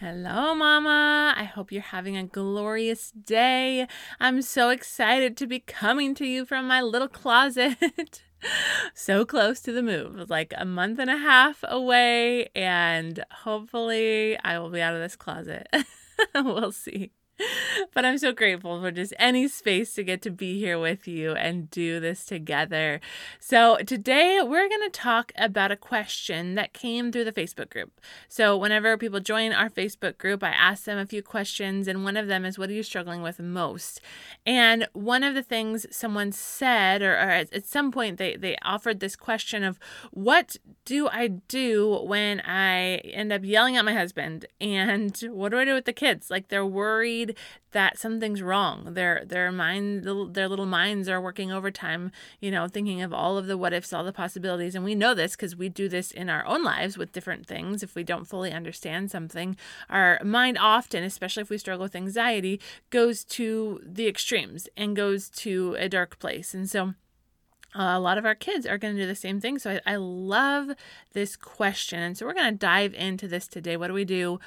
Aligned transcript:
Hello, 0.00 0.54
Mama. 0.54 1.34
I 1.36 1.42
hope 1.42 1.72
you're 1.72 1.82
having 1.82 2.16
a 2.16 2.22
glorious 2.22 3.10
day. 3.10 3.88
I'm 4.20 4.42
so 4.42 4.70
excited 4.70 5.36
to 5.38 5.46
be 5.48 5.58
coming 5.58 6.14
to 6.14 6.24
you 6.24 6.44
from 6.44 6.68
my 6.68 6.80
little 6.80 7.08
closet. 7.08 8.22
so 8.94 9.24
close 9.24 9.58
to 9.62 9.72
the 9.72 9.82
move, 9.82 10.30
like 10.30 10.54
a 10.56 10.64
month 10.64 11.00
and 11.00 11.10
a 11.10 11.16
half 11.16 11.64
away, 11.66 12.46
and 12.54 13.24
hopefully 13.42 14.38
I 14.44 14.60
will 14.60 14.70
be 14.70 14.80
out 14.80 14.94
of 14.94 15.00
this 15.00 15.16
closet. 15.16 15.66
we'll 16.32 16.70
see. 16.70 17.10
but 17.94 18.04
I'm 18.04 18.18
so 18.18 18.32
grateful 18.32 18.80
for 18.80 18.90
just 18.90 19.14
any 19.18 19.48
space 19.48 19.94
to 19.94 20.02
get 20.02 20.22
to 20.22 20.30
be 20.30 20.58
here 20.58 20.78
with 20.78 21.06
you 21.06 21.32
and 21.32 21.70
do 21.70 22.00
this 22.00 22.24
together. 22.24 23.00
So, 23.38 23.76
today 23.78 24.40
we're 24.42 24.68
going 24.68 24.90
to 24.90 24.90
talk 24.90 25.32
about 25.36 25.70
a 25.70 25.76
question 25.76 26.54
that 26.56 26.72
came 26.72 27.12
through 27.12 27.24
the 27.24 27.32
Facebook 27.32 27.70
group. 27.70 28.00
So, 28.28 28.56
whenever 28.56 28.96
people 28.96 29.20
join 29.20 29.52
our 29.52 29.70
Facebook 29.70 30.18
group, 30.18 30.42
I 30.42 30.50
ask 30.50 30.84
them 30.84 30.98
a 30.98 31.06
few 31.06 31.22
questions, 31.22 31.88
and 31.88 32.04
one 32.04 32.16
of 32.16 32.26
them 32.26 32.44
is, 32.44 32.58
What 32.58 32.70
are 32.70 32.74
you 32.74 32.82
struggling 32.82 33.22
with 33.22 33.38
most? 33.38 34.00
And 34.44 34.88
one 34.92 35.22
of 35.22 35.34
the 35.34 35.42
things 35.42 35.86
someone 35.90 36.32
said, 36.32 37.02
or, 37.02 37.12
or 37.12 37.30
at 37.30 37.66
some 37.66 37.92
point, 37.92 38.18
they, 38.18 38.36
they 38.36 38.56
offered 38.62 39.00
this 39.00 39.16
question 39.16 39.64
of, 39.64 39.78
What 40.10 40.56
do 40.84 41.08
I 41.08 41.28
do 41.28 42.00
when 42.04 42.40
I 42.40 42.96
end 43.04 43.32
up 43.32 43.44
yelling 43.44 43.76
at 43.76 43.84
my 43.84 43.94
husband? 43.94 44.46
And 44.60 45.16
what 45.30 45.50
do 45.50 45.58
I 45.58 45.64
do 45.64 45.74
with 45.74 45.84
the 45.84 45.92
kids? 45.92 46.30
Like, 46.30 46.48
they're 46.48 46.66
worried 46.66 47.27
that 47.72 47.98
something's 47.98 48.42
wrong. 48.42 48.94
Their 48.94 49.24
their 49.24 49.52
mind 49.52 50.04
their 50.04 50.48
little 50.48 50.66
minds 50.66 51.08
are 51.08 51.20
working 51.20 51.52
overtime, 51.52 52.10
you 52.40 52.50
know, 52.50 52.68
thinking 52.68 53.02
of 53.02 53.12
all 53.12 53.36
of 53.36 53.46
the 53.46 53.58
what 53.58 53.72
ifs, 53.72 53.92
all 53.92 54.04
the 54.04 54.12
possibilities. 54.12 54.74
And 54.74 54.84
we 54.84 54.94
know 54.94 55.14
this 55.14 55.36
because 55.36 55.56
we 55.56 55.68
do 55.68 55.88
this 55.88 56.10
in 56.10 56.30
our 56.30 56.46
own 56.46 56.64
lives 56.64 56.96
with 56.96 57.12
different 57.12 57.46
things. 57.46 57.82
If 57.82 57.94
we 57.94 58.04
don't 58.04 58.26
fully 58.26 58.52
understand 58.52 59.10
something, 59.10 59.56
our 59.88 60.20
mind 60.24 60.58
often, 60.58 61.04
especially 61.04 61.42
if 61.42 61.50
we 61.50 61.58
struggle 61.58 61.84
with 61.84 61.96
anxiety, 61.96 62.60
goes 62.90 63.24
to 63.24 63.80
the 63.84 64.06
extremes 64.06 64.68
and 64.76 64.96
goes 64.96 65.28
to 65.30 65.76
a 65.78 65.88
dark 65.88 66.18
place. 66.18 66.54
And 66.54 66.68
so 66.68 66.94
uh, 67.74 67.92
a 67.94 68.00
lot 68.00 68.18
of 68.18 68.24
our 68.24 68.34
kids 68.34 68.66
are 68.66 68.78
going 68.78 68.94
to 68.94 69.02
do 69.02 69.06
the 69.06 69.14
same 69.14 69.40
thing. 69.40 69.58
So 69.58 69.72
I, 69.72 69.92
I 69.92 69.96
love 69.96 70.70
this 71.12 71.36
question. 71.36 72.00
And 72.00 72.16
so 72.16 72.24
we're 72.24 72.34
going 72.34 72.52
to 72.52 72.58
dive 72.58 72.94
into 72.94 73.28
this 73.28 73.46
today. 73.46 73.76
What 73.76 73.88
do 73.88 73.94
we 73.94 74.04
do 74.04 74.40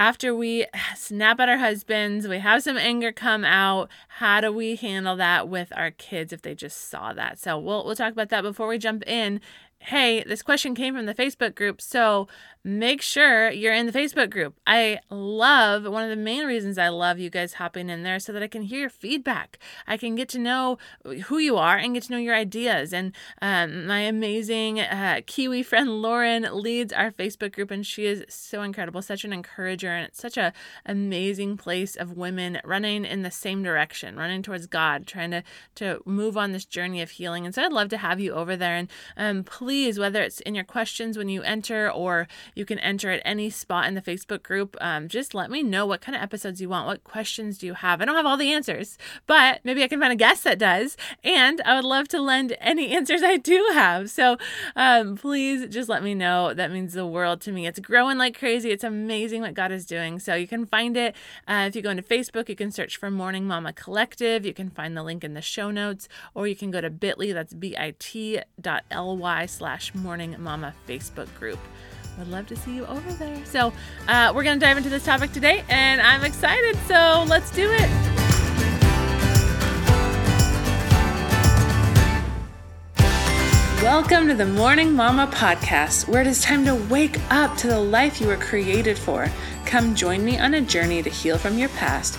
after 0.00 0.34
we 0.34 0.64
snap 0.96 1.38
at 1.40 1.50
our 1.50 1.58
husbands, 1.58 2.26
we 2.26 2.38
have 2.38 2.62
some 2.62 2.78
anger 2.78 3.12
come 3.12 3.44
out. 3.44 3.90
How 4.08 4.40
do 4.40 4.50
we 4.50 4.76
handle 4.76 5.14
that 5.16 5.46
with 5.46 5.70
our 5.76 5.90
kids 5.90 6.32
if 6.32 6.40
they 6.40 6.54
just 6.54 6.88
saw 6.88 7.12
that? 7.12 7.38
So 7.38 7.58
we'll 7.58 7.84
we'll 7.84 7.94
talk 7.94 8.12
about 8.12 8.30
that 8.30 8.40
before 8.40 8.66
we 8.66 8.78
jump 8.78 9.06
in 9.06 9.42
hey, 9.80 10.22
this 10.24 10.42
question 10.42 10.74
came 10.74 10.94
from 10.94 11.06
the 11.06 11.14
Facebook 11.14 11.54
group, 11.54 11.80
so 11.80 12.28
make 12.62 13.00
sure 13.00 13.50
you're 13.50 13.72
in 13.72 13.86
the 13.86 13.92
Facebook 13.92 14.28
group. 14.28 14.54
I 14.66 15.00
love 15.08 15.84
one 15.84 16.04
of 16.04 16.10
the 16.10 16.22
main 16.22 16.44
reasons 16.44 16.76
I 16.76 16.88
love 16.88 17.18
you 17.18 17.30
guys 17.30 17.54
hopping 17.54 17.88
in 17.88 18.02
there 18.02 18.20
so 18.20 18.32
that 18.34 18.42
I 18.42 18.48
can 18.48 18.60
hear 18.60 18.80
your 18.80 18.90
feedback. 18.90 19.58
I 19.86 19.96
can 19.96 20.14
get 20.14 20.28
to 20.30 20.38
know 20.38 20.76
who 21.24 21.38
you 21.38 21.56
are 21.56 21.78
and 21.78 21.94
get 21.94 22.02
to 22.04 22.12
know 22.12 22.18
your 22.18 22.34
ideas. 22.34 22.92
And 22.92 23.14
um, 23.40 23.86
my 23.86 24.00
amazing 24.00 24.80
uh, 24.80 25.22
Kiwi 25.26 25.62
friend 25.62 26.02
Lauren 26.02 26.46
leads 26.52 26.92
our 26.92 27.10
Facebook 27.10 27.52
group, 27.54 27.70
and 27.70 27.86
she 27.86 28.04
is 28.04 28.24
so 28.28 28.60
incredible, 28.60 29.00
such 29.00 29.24
an 29.24 29.32
encourager, 29.32 29.88
and 29.88 30.06
it's 30.06 30.20
such 30.20 30.36
a 30.36 30.52
amazing 30.84 31.56
place 31.56 31.96
of 31.96 32.18
women 32.18 32.60
running 32.64 33.06
in 33.06 33.22
the 33.22 33.30
same 33.30 33.62
direction, 33.62 34.16
running 34.16 34.42
towards 34.42 34.66
God, 34.66 35.06
trying 35.06 35.30
to 35.30 35.42
to 35.76 36.02
move 36.04 36.36
on 36.36 36.52
this 36.52 36.66
journey 36.66 37.00
of 37.00 37.12
healing. 37.12 37.46
And 37.46 37.54
so 37.54 37.64
I'd 37.64 37.72
love 37.72 37.88
to 37.88 37.96
have 37.96 38.20
you 38.20 38.34
over 38.34 38.56
there. 38.56 38.76
And 38.76 38.90
um, 39.16 39.44
please 39.44 39.69
please, 39.70 40.00
whether 40.00 40.20
it's 40.20 40.40
in 40.40 40.56
your 40.56 40.64
questions 40.64 41.16
when 41.16 41.28
you 41.28 41.42
enter 41.42 41.88
or 41.88 42.26
you 42.56 42.64
can 42.64 42.80
enter 42.80 43.08
at 43.12 43.22
any 43.24 43.48
spot 43.48 43.86
in 43.86 43.94
the 43.94 44.02
Facebook 44.02 44.42
group, 44.42 44.76
um, 44.80 45.06
just 45.06 45.32
let 45.32 45.48
me 45.48 45.62
know 45.62 45.86
what 45.86 46.00
kind 46.00 46.16
of 46.16 46.20
episodes 46.20 46.60
you 46.60 46.68
want. 46.68 46.88
What 46.88 47.04
questions 47.04 47.56
do 47.56 47.66
you 47.66 47.74
have? 47.74 48.02
I 48.02 48.04
don't 48.04 48.16
have 48.16 48.26
all 48.26 48.36
the 48.36 48.52
answers, 48.52 48.98
but 49.28 49.60
maybe 49.62 49.84
I 49.84 49.86
can 49.86 50.00
find 50.00 50.12
a 50.12 50.16
guest 50.16 50.42
that 50.42 50.58
does. 50.58 50.96
And 51.22 51.60
I 51.60 51.76
would 51.76 51.84
love 51.84 52.08
to 52.08 52.20
lend 52.20 52.56
any 52.60 52.88
answers 52.96 53.22
I 53.22 53.36
do 53.36 53.64
have. 53.72 54.10
So 54.10 54.38
um, 54.74 55.14
please 55.16 55.72
just 55.72 55.88
let 55.88 56.02
me 56.02 56.16
know. 56.16 56.52
That 56.52 56.72
means 56.72 56.94
the 56.94 57.06
world 57.06 57.40
to 57.42 57.52
me. 57.52 57.68
It's 57.68 57.78
growing 57.78 58.18
like 58.18 58.36
crazy. 58.36 58.72
It's 58.72 58.82
amazing 58.82 59.42
what 59.42 59.54
God 59.54 59.70
is 59.70 59.86
doing. 59.86 60.18
So 60.18 60.34
you 60.34 60.48
can 60.48 60.66
find 60.66 60.96
it 60.96 61.14
uh, 61.46 61.66
if 61.68 61.76
you 61.76 61.82
go 61.82 61.90
into 61.90 62.02
Facebook, 62.02 62.48
you 62.48 62.56
can 62.56 62.72
search 62.72 62.96
for 62.96 63.08
Morning 63.08 63.46
Mama 63.46 63.72
Collective. 63.72 64.44
You 64.44 64.52
can 64.52 64.68
find 64.68 64.96
the 64.96 65.04
link 65.04 65.22
in 65.22 65.34
the 65.34 65.40
show 65.40 65.70
notes, 65.70 66.08
or 66.34 66.48
you 66.48 66.56
can 66.56 66.72
go 66.72 66.80
to 66.80 66.90
bit.ly, 66.90 67.32
that's 67.32 67.54
bit.ly 67.54 68.40
slash 69.60 69.94
morning 69.94 70.34
mama 70.38 70.72
Facebook 70.88 71.28
group. 71.38 71.58
Would 72.16 72.28
love 72.28 72.46
to 72.46 72.56
see 72.56 72.74
you 72.74 72.86
over 72.86 73.12
there. 73.12 73.44
So, 73.44 73.74
uh, 74.08 74.32
we're 74.34 74.42
going 74.42 74.58
to 74.58 74.64
dive 74.64 74.78
into 74.78 74.88
this 74.88 75.04
topic 75.04 75.32
today, 75.32 75.64
and 75.68 76.00
I'm 76.00 76.24
excited. 76.24 76.76
So, 76.86 77.26
let's 77.28 77.50
do 77.50 77.70
it. 77.70 77.90
Welcome 83.82 84.28
to 84.28 84.34
the 84.34 84.46
Morning 84.46 84.94
Mama 84.94 85.26
podcast, 85.26 86.08
where 86.08 86.22
it 86.22 86.26
is 86.26 86.42
time 86.42 86.64
to 86.64 86.74
wake 86.74 87.18
up 87.30 87.54
to 87.58 87.66
the 87.66 87.78
life 87.78 88.18
you 88.18 88.28
were 88.28 88.36
created 88.36 88.96
for. 88.96 89.28
Come 89.66 89.94
join 89.94 90.24
me 90.24 90.38
on 90.38 90.54
a 90.54 90.62
journey 90.62 91.02
to 91.02 91.10
heal 91.10 91.36
from 91.36 91.58
your 91.58 91.68
past 91.70 92.18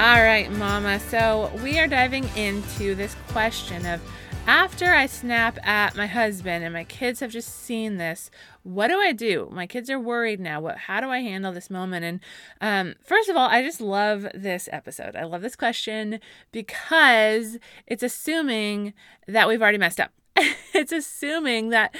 All 0.00 0.22
right, 0.22 0.50
Mama. 0.52 0.98
So 0.98 1.52
we 1.62 1.78
are 1.78 1.86
diving 1.86 2.26
into 2.34 2.94
this 2.94 3.14
question 3.28 3.84
of 3.84 4.00
after 4.46 4.94
I 4.94 5.04
snap 5.04 5.58
at 5.62 5.94
my 5.94 6.06
husband 6.06 6.64
and 6.64 6.72
my 6.72 6.84
kids 6.84 7.20
have 7.20 7.30
just 7.30 7.64
seen 7.64 7.98
this, 7.98 8.30
what 8.62 8.88
do 8.88 8.98
I 8.98 9.12
do? 9.12 9.50
My 9.52 9.66
kids 9.66 9.90
are 9.90 10.00
worried 10.00 10.40
now. 10.40 10.58
What? 10.62 10.78
How 10.78 11.02
do 11.02 11.10
I 11.10 11.18
handle 11.18 11.52
this 11.52 11.68
moment? 11.68 12.06
And 12.06 12.20
um, 12.62 12.94
first 13.04 13.28
of 13.28 13.36
all, 13.36 13.50
I 13.50 13.62
just 13.62 13.82
love 13.82 14.26
this 14.32 14.70
episode. 14.72 15.16
I 15.16 15.24
love 15.24 15.42
this 15.42 15.54
question 15.54 16.18
because 16.50 17.58
it's 17.86 18.02
assuming 18.02 18.94
that 19.28 19.48
we've 19.48 19.60
already 19.60 19.76
messed 19.76 20.00
up. 20.00 20.12
it's 20.34 20.92
assuming 20.92 21.68
that 21.68 21.94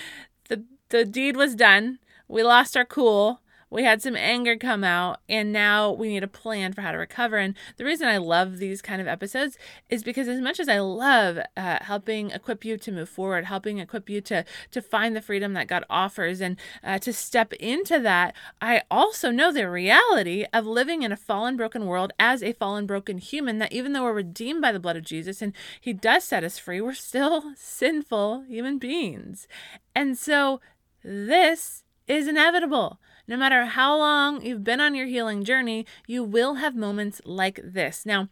the 0.48 0.64
the 0.88 1.04
deed 1.04 1.36
was 1.36 1.54
done. 1.54 1.98
We 2.28 2.44
lost 2.44 2.78
our 2.78 2.86
cool 2.86 3.42
we 3.70 3.84
had 3.84 4.02
some 4.02 4.16
anger 4.16 4.56
come 4.56 4.84
out 4.84 5.20
and 5.28 5.52
now 5.52 5.92
we 5.92 6.08
need 6.08 6.22
a 6.22 6.28
plan 6.28 6.72
for 6.72 6.82
how 6.82 6.92
to 6.92 6.98
recover. 6.98 7.36
And 7.38 7.54
the 7.76 7.84
reason 7.84 8.08
i 8.08 8.16
love 8.16 8.58
these 8.58 8.82
kind 8.82 9.00
of 9.00 9.08
episodes 9.08 9.56
is 9.88 10.02
because 10.02 10.28
as 10.28 10.40
much 10.40 10.60
as 10.60 10.68
i 10.68 10.78
love 10.78 11.38
uh, 11.56 11.78
helping 11.80 12.30
equip 12.30 12.64
you 12.64 12.76
to 12.76 12.92
move 12.92 13.08
forward 13.08 13.44
helping 13.44 13.78
equip 13.78 14.10
you 14.10 14.20
to 14.20 14.44
to 14.70 14.82
find 14.82 15.14
the 15.14 15.22
freedom 15.22 15.54
that 15.54 15.68
god 15.68 15.84
offers 15.88 16.40
and 16.40 16.56
uh, 16.82 16.98
to 16.98 17.12
step 17.12 17.52
into 17.54 17.98
that 17.98 18.34
i 18.60 18.82
also 18.90 19.30
know 19.30 19.52
the 19.52 19.68
reality 19.68 20.44
of 20.52 20.66
living 20.66 21.02
in 21.02 21.12
a 21.12 21.16
fallen 21.16 21.56
broken 21.56 21.86
world 21.86 22.12
as 22.18 22.42
a 22.42 22.52
fallen 22.52 22.86
broken 22.86 23.18
human 23.18 23.58
that 23.58 23.72
even 23.72 23.92
though 23.92 24.02
we're 24.02 24.12
redeemed 24.12 24.60
by 24.60 24.72
the 24.72 24.80
blood 24.80 24.96
of 24.96 25.04
jesus 25.04 25.40
and 25.40 25.52
he 25.80 25.92
does 25.92 26.24
set 26.24 26.44
us 26.44 26.58
free 26.58 26.80
we're 26.80 26.92
still 26.92 27.54
sinful 27.56 28.42
human 28.42 28.78
beings. 28.78 29.46
And 29.94 30.16
so 30.16 30.60
this 31.02 31.84
is 32.06 32.26
inevitable 32.26 32.98
no 33.30 33.36
matter 33.36 33.64
how 33.64 33.96
long 33.96 34.44
you've 34.44 34.64
been 34.64 34.80
on 34.80 34.96
your 34.96 35.06
healing 35.06 35.44
journey, 35.44 35.86
you 36.08 36.24
will 36.24 36.54
have 36.54 36.74
moments 36.74 37.22
like 37.24 37.60
this. 37.62 38.04
Now, 38.04 38.28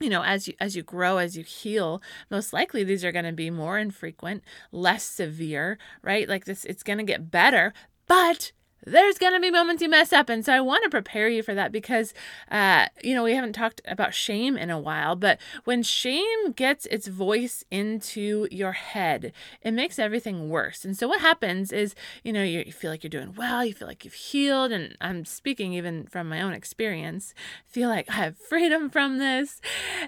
you 0.00 0.10
know 0.10 0.22
as 0.22 0.46
you 0.46 0.54
as 0.60 0.76
you 0.76 0.82
grow 0.84 1.16
as 1.16 1.36
you 1.36 1.42
heal 1.42 2.00
most 2.30 2.52
likely 2.52 2.84
these 2.84 3.04
are 3.04 3.10
going 3.10 3.24
to 3.24 3.32
be 3.32 3.50
more 3.50 3.76
infrequent 3.78 4.44
less 4.70 5.02
severe 5.02 5.76
right 6.02 6.28
like 6.28 6.44
this 6.44 6.64
it's 6.66 6.84
going 6.84 6.98
to 6.98 7.04
get 7.04 7.32
better 7.32 7.72
but 8.06 8.52
there's 8.84 9.18
going 9.18 9.32
to 9.32 9.40
be 9.40 9.50
moments 9.50 9.82
you 9.82 9.88
mess 9.88 10.12
up. 10.12 10.28
And 10.28 10.44
so 10.44 10.52
I 10.52 10.60
want 10.60 10.84
to 10.84 10.90
prepare 10.90 11.28
you 11.28 11.42
for 11.42 11.54
that 11.54 11.72
because, 11.72 12.14
uh, 12.50 12.86
you 13.02 13.14
know, 13.14 13.24
we 13.24 13.34
haven't 13.34 13.52
talked 13.52 13.80
about 13.86 14.14
shame 14.14 14.56
in 14.56 14.70
a 14.70 14.78
while, 14.78 15.16
but 15.16 15.38
when 15.64 15.82
shame 15.82 16.52
gets 16.52 16.86
its 16.86 17.06
voice 17.06 17.64
into 17.70 18.46
your 18.50 18.72
head, 18.72 19.32
it 19.62 19.72
makes 19.72 19.98
everything 19.98 20.48
worse. 20.48 20.84
And 20.84 20.96
so 20.96 21.08
what 21.08 21.20
happens 21.20 21.72
is, 21.72 21.94
you 22.24 22.32
know, 22.32 22.42
you, 22.42 22.62
you 22.66 22.72
feel 22.72 22.90
like 22.90 23.02
you're 23.02 23.10
doing 23.10 23.34
well, 23.36 23.64
you 23.64 23.74
feel 23.74 23.88
like 23.88 24.04
you've 24.04 24.14
healed. 24.14 24.72
And 24.72 24.96
I'm 25.00 25.24
speaking 25.24 25.72
even 25.72 26.06
from 26.06 26.28
my 26.28 26.40
own 26.40 26.52
experience, 26.52 27.34
feel 27.66 27.88
like 27.88 28.08
I 28.08 28.14
have 28.14 28.38
freedom 28.38 28.90
from 28.90 29.18
this. 29.18 29.60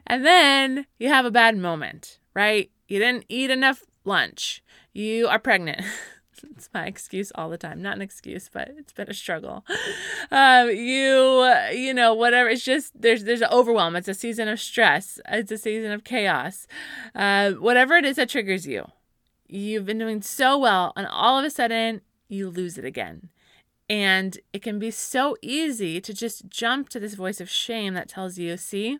And 0.06 0.24
then 0.24 0.86
you 0.98 1.08
have 1.08 1.24
a 1.24 1.30
bad 1.30 1.56
moment, 1.56 2.18
right? 2.34 2.70
You 2.88 2.98
didn't 2.98 3.24
eat 3.28 3.50
enough 3.50 3.84
lunch. 4.04 4.62
You 4.92 5.28
are 5.28 5.38
pregnant. 5.38 5.82
it's 6.50 6.68
my 6.72 6.86
excuse 6.86 7.32
all 7.34 7.50
the 7.50 7.58
time. 7.58 7.82
Not 7.82 7.96
an 7.96 8.02
excuse, 8.02 8.48
but 8.52 8.68
it's 8.76 8.92
been 8.92 9.10
a 9.10 9.14
struggle. 9.14 9.64
Um, 10.32 10.68
you, 10.68 11.52
you 11.72 11.92
know, 11.92 12.14
whatever. 12.14 12.48
It's 12.48 12.64
just 12.64 12.92
there's 13.00 13.24
there's 13.24 13.40
an 13.40 13.48
overwhelm. 13.50 13.96
It's 13.96 14.06
a 14.06 14.14
season 14.14 14.46
of 14.46 14.60
stress. 14.60 15.18
It's 15.28 15.50
a 15.50 15.58
season 15.58 15.90
of 15.90 16.04
chaos. 16.04 16.68
Uh, 17.16 17.52
whatever 17.52 17.96
it 17.96 18.04
is 18.04 18.14
that 18.16 18.28
triggers 18.28 18.64
you, 18.64 18.86
you've 19.48 19.86
been 19.86 19.98
doing 19.98 20.22
so 20.22 20.56
well, 20.56 20.92
and 20.94 21.08
all 21.08 21.38
of 21.38 21.44
a 21.44 21.50
sudden 21.50 22.02
you 22.28 22.48
lose 22.48 22.78
it 22.78 22.84
again. 22.84 23.30
And 23.88 24.38
it 24.52 24.62
can 24.62 24.78
be 24.78 24.92
so 24.92 25.36
easy 25.42 26.00
to 26.00 26.14
just 26.14 26.48
jump 26.48 26.88
to 26.90 27.00
this 27.00 27.14
voice 27.14 27.40
of 27.40 27.50
shame 27.50 27.94
that 27.94 28.08
tells 28.08 28.38
you, 28.38 28.56
see, 28.56 28.98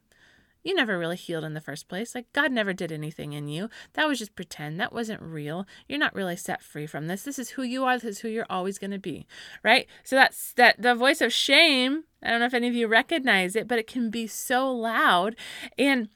you 0.63 0.75
never 0.75 0.99
really 0.99 1.17
healed 1.17 1.45
in 1.45 1.55
the 1.55 1.61
first 1.61 1.89
place. 1.89 2.15
Like, 2.15 2.33
God 2.33 2.53
never 2.53 2.73
did 2.73 2.93
anything 2.93 3.33
in 3.33 3.49
you. 3.49 3.71
That 3.95 4.07
was 4.07 4.19
just 4.19 4.35
pretend. 4.35 4.79
That 4.79 4.93
wasn't 4.93 5.23
real. 5.23 5.67
You're 5.89 5.99
not 5.99 6.15
really 6.15 6.37
set 6.37 6.63
free 6.63 6.87
from 6.87 7.07
this. 7.07 7.23
This 7.23 7.39
is 7.39 7.51
who 7.51 7.63
you 7.63 7.85
are. 7.85 7.99
This 7.99 8.17
is 8.17 8.19
who 8.21 8.29
you're 8.29 8.47
always 8.51 8.79
going 8.79 8.91
to 8.91 8.99
be. 8.99 9.27
Right? 9.63 9.87
So 10.05 10.17
that's 10.17 10.53
that 10.55 10.81
the 10.81 10.95
voice 10.95 11.21
of 11.21 11.33
shame. 11.33 12.05
I 12.23 12.31
don't 12.31 12.41
know 12.41 12.47
if 12.47 12.55
any 12.55 12.69
of 12.69 12.75
you 12.75 12.87
recognize 12.87 13.57
it, 13.57 13.67
but 13.67 13.79
it 13.79 13.87
can 13.87 14.11
be 14.11 14.27
so 14.27 14.71
loud. 14.71 15.37
And 15.79 16.09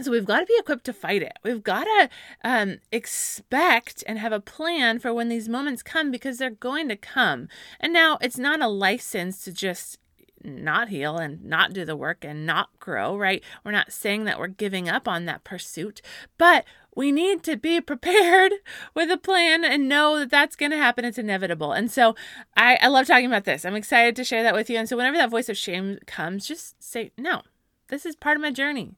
so 0.00 0.10
we've 0.10 0.24
got 0.24 0.40
to 0.40 0.46
be 0.46 0.56
equipped 0.58 0.84
to 0.84 0.92
fight 0.92 1.22
it. 1.22 1.38
We've 1.42 1.62
got 1.62 1.84
to 1.84 2.08
um, 2.42 2.78
expect 2.90 4.02
and 4.06 4.18
have 4.18 4.32
a 4.32 4.40
plan 4.40 4.98
for 4.98 5.12
when 5.12 5.28
these 5.28 5.50
moments 5.50 5.82
come 5.82 6.10
because 6.10 6.38
they're 6.38 6.50
going 6.50 6.88
to 6.88 6.96
come. 6.96 7.48
And 7.78 7.92
now 7.92 8.18
it's 8.22 8.38
not 8.38 8.62
a 8.62 8.68
license 8.68 9.44
to 9.44 9.52
just 9.52 9.98
not 10.44 10.88
heal 10.88 11.16
and 11.16 11.44
not 11.44 11.72
do 11.72 11.84
the 11.84 11.96
work 11.96 12.24
and 12.24 12.46
not 12.46 12.68
grow, 12.78 13.16
right? 13.16 13.42
We're 13.64 13.72
not 13.72 13.92
saying 13.92 14.24
that 14.24 14.38
we're 14.38 14.48
giving 14.48 14.88
up 14.88 15.08
on 15.08 15.24
that 15.24 15.44
pursuit, 15.44 16.02
but 16.38 16.64
we 16.94 17.12
need 17.12 17.42
to 17.44 17.56
be 17.56 17.80
prepared 17.80 18.52
with 18.94 19.10
a 19.10 19.16
plan 19.16 19.64
and 19.64 19.88
know 19.88 20.18
that 20.18 20.30
that's 20.30 20.56
going 20.56 20.72
to 20.72 20.76
happen. 20.76 21.04
It's 21.04 21.18
inevitable. 21.18 21.72
And 21.72 21.90
so 21.90 22.14
I, 22.56 22.78
I 22.80 22.88
love 22.88 23.06
talking 23.06 23.26
about 23.26 23.44
this. 23.44 23.64
I'm 23.64 23.74
excited 23.74 24.16
to 24.16 24.24
share 24.24 24.42
that 24.42 24.54
with 24.54 24.68
you. 24.68 24.78
And 24.78 24.88
so 24.88 24.96
whenever 24.96 25.16
that 25.16 25.30
voice 25.30 25.48
of 25.48 25.56
shame 25.56 25.98
comes, 26.06 26.46
just 26.46 26.82
say, 26.82 27.12
no, 27.16 27.42
this 27.88 28.04
is 28.04 28.16
part 28.16 28.36
of 28.36 28.42
my 28.42 28.50
journey. 28.50 28.92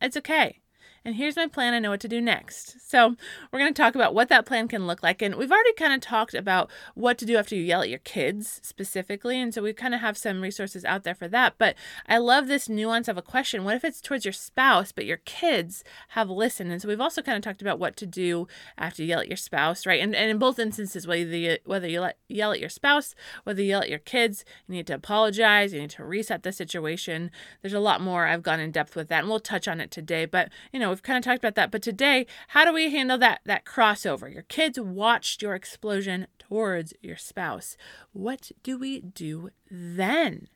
It's 0.00 0.16
okay 0.16 0.59
and 1.04 1.14
here's 1.14 1.36
my 1.36 1.46
plan. 1.46 1.72
I 1.72 1.78
know 1.78 1.90
what 1.90 2.00
to 2.00 2.08
do 2.08 2.20
next. 2.20 2.88
So, 2.88 3.16
we're 3.50 3.58
going 3.58 3.72
to 3.72 3.82
talk 3.82 3.94
about 3.94 4.14
what 4.14 4.28
that 4.28 4.44
plan 4.44 4.68
can 4.68 4.86
look 4.86 5.02
like. 5.02 5.22
And 5.22 5.36
we've 5.36 5.50
already 5.50 5.72
kind 5.72 5.94
of 5.94 6.00
talked 6.00 6.34
about 6.34 6.70
what 6.94 7.16
to 7.18 7.24
do 7.24 7.36
after 7.36 7.54
you 7.54 7.62
yell 7.62 7.80
at 7.80 7.88
your 7.88 8.00
kids 8.00 8.60
specifically. 8.62 9.40
And 9.40 9.54
so, 9.54 9.62
we 9.62 9.72
kind 9.72 9.94
of 9.94 10.00
have 10.00 10.18
some 10.18 10.42
resources 10.42 10.84
out 10.84 11.04
there 11.04 11.14
for 11.14 11.26
that. 11.28 11.54
But 11.56 11.74
I 12.06 12.18
love 12.18 12.48
this 12.48 12.68
nuance 12.68 13.08
of 13.08 13.16
a 13.16 13.22
question. 13.22 13.64
What 13.64 13.76
if 13.76 13.84
it's 13.84 14.02
towards 14.02 14.26
your 14.26 14.32
spouse, 14.32 14.92
but 14.92 15.06
your 15.06 15.16
kids 15.18 15.84
have 16.10 16.28
listened? 16.28 16.70
And 16.70 16.82
so, 16.82 16.88
we've 16.88 17.00
also 17.00 17.22
kind 17.22 17.36
of 17.36 17.42
talked 17.42 17.62
about 17.62 17.78
what 17.78 17.96
to 17.96 18.06
do 18.06 18.46
after 18.76 19.02
you 19.02 19.08
yell 19.08 19.20
at 19.20 19.28
your 19.28 19.38
spouse, 19.38 19.86
right? 19.86 20.02
And, 20.02 20.14
and 20.14 20.30
in 20.30 20.38
both 20.38 20.58
instances, 20.58 21.06
whether 21.06 21.36
you, 21.36 21.56
whether 21.64 21.88
you 21.88 22.02
let, 22.02 22.18
yell 22.28 22.52
at 22.52 22.60
your 22.60 22.68
spouse, 22.68 23.14
whether 23.44 23.62
you 23.62 23.68
yell 23.68 23.82
at 23.82 23.88
your 23.88 23.98
kids, 23.98 24.44
you 24.68 24.74
need 24.74 24.86
to 24.88 24.94
apologize, 24.94 25.72
you 25.72 25.80
need 25.80 25.90
to 25.90 26.04
reset 26.04 26.42
the 26.42 26.52
situation. 26.52 27.30
There's 27.62 27.72
a 27.72 27.80
lot 27.80 28.02
more 28.02 28.26
I've 28.26 28.42
gone 28.42 28.60
in 28.60 28.70
depth 28.70 28.94
with 28.94 29.08
that, 29.08 29.20
and 29.20 29.28
we'll 29.28 29.40
touch 29.40 29.66
on 29.66 29.80
it 29.80 29.90
today. 29.90 30.26
But, 30.26 30.50
you 30.72 30.78
know, 30.78 30.89
we've 30.90 31.02
kind 31.02 31.16
of 31.16 31.24
talked 31.24 31.38
about 31.38 31.54
that. 31.54 31.70
But 31.70 31.82
today, 31.82 32.26
how 32.48 32.64
do 32.64 32.72
we 32.72 32.90
handle 32.90 33.18
that 33.18 33.40
that 33.44 33.64
crossover? 33.64 34.32
Your 34.32 34.42
kids 34.42 34.78
watched 34.78 35.42
your 35.42 35.54
explosion 35.54 36.26
towards 36.38 36.92
your 37.00 37.16
spouse. 37.16 37.76
What 38.12 38.50
do 38.62 38.78
we 38.78 39.00
do 39.00 39.50
then? 39.70 40.48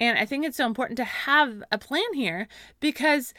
And 0.00 0.18
I 0.18 0.24
think 0.26 0.44
it's 0.44 0.56
so 0.56 0.66
important 0.66 0.96
to 0.98 1.04
have 1.04 1.62
a 1.70 1.78
plan 1.78 2.14
here 2.14 2.48
because 2.80 3.32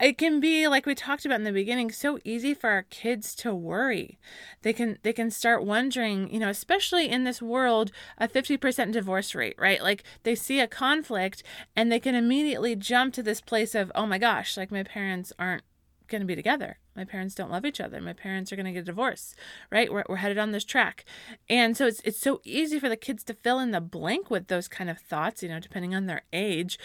it 0.00 0.18
can 0.18 0.40
be 0.40 0.66
like 0.66 0.86
we 0.86 0.94
talked 0.94 1.24
about 1.24 1.38
in 1.38 1.44
the 1.44 1.52
beginning 1.52 1.90
so 1.90 2.18
easy 2.24 2.54
for 2.54 2.70
our 2.70 2.82
kids 2.84 3.34
to 3.36 3.54
worry. 3.54 4.18
They 4.62 4.72
can 4.72 4.98
they 5.02 5.12
can 5.12 5.30
start 5.30 5.64
wondering 5.64 6.32
you 6.32 6.40
know 6.40 6.48
especially 6.48 7.08
in 7.08 7.24
this 7.24 7.42
world 7.42 7.92
a 8.18 8.26
50% 8.28 8.92
divorce 8.92 9.34
rate 9.34 9.56
right? 9.58 9.82
Like 9.82 10.04
they 10.22 10.34
see 10.34 10.60
a 10.60 10.66
conflict 10.66 11.42
and 11.76 11.90
they 11.90 12.00
can 12.00 12.14
immediately 12.14 12.74
jump 12.76 13.14
to 13.14 13.22
this 13.22 13.40
place 13.40 13.74
of 13.74 13.92
oh 13.94 14.06
my 14.06 14.18
gosh 14.18 14.56
like 14.56 14.70
my 14.70 14.82
parents 14.82 15.32
aren't 15.38 15.62
going 16.08 16.20
to 16.20 16.26
be 16.26 16.34
together. 16.34 16.78
My 16.96 17.04
parents 17.04 17.36
don't 17.36 17.52
love 17.52 17.64
each 17.64 17.80
other. 17.80 18.00
My 18.00 18.12
parents 18.12 18.52
are 18.52 18.56
going 18.56 18.66
to 18.66 18.72
get 18.72 18.80
a 18.80 18.84
divorce 18.84 19.34
right? 19.70 19.92
We're, 19.92 20.04
we're 20.08 20.16
headed 20.16 20.38
on 20.38 20.52
this 20.52 20.64
track. 20.64 21.04
And 21.48 21.76
so 21.76 21.86
it's 21.86 22.00
it's 22.04 22.18
so 22.18 22.40
easy 22.44 22.80
for 22.80 22.88
the 22.88 22.96
kids 22.96 23.22
to 23.24 23.34
fill 23.34 23.58
in 23.58 23.70
the 23.70 23.80
blank 23.80 24.30
with 24.30 24.48
those 24.48 24.68
kind 24.68 24.90
of 24.90 24.98
thoughts 24.98 25.42
you 25.42 25.48
know 25.48 25.60
depending 25.60 25.94
on 25.94 26.06
their 26.06 26.22
age 26.32 26.78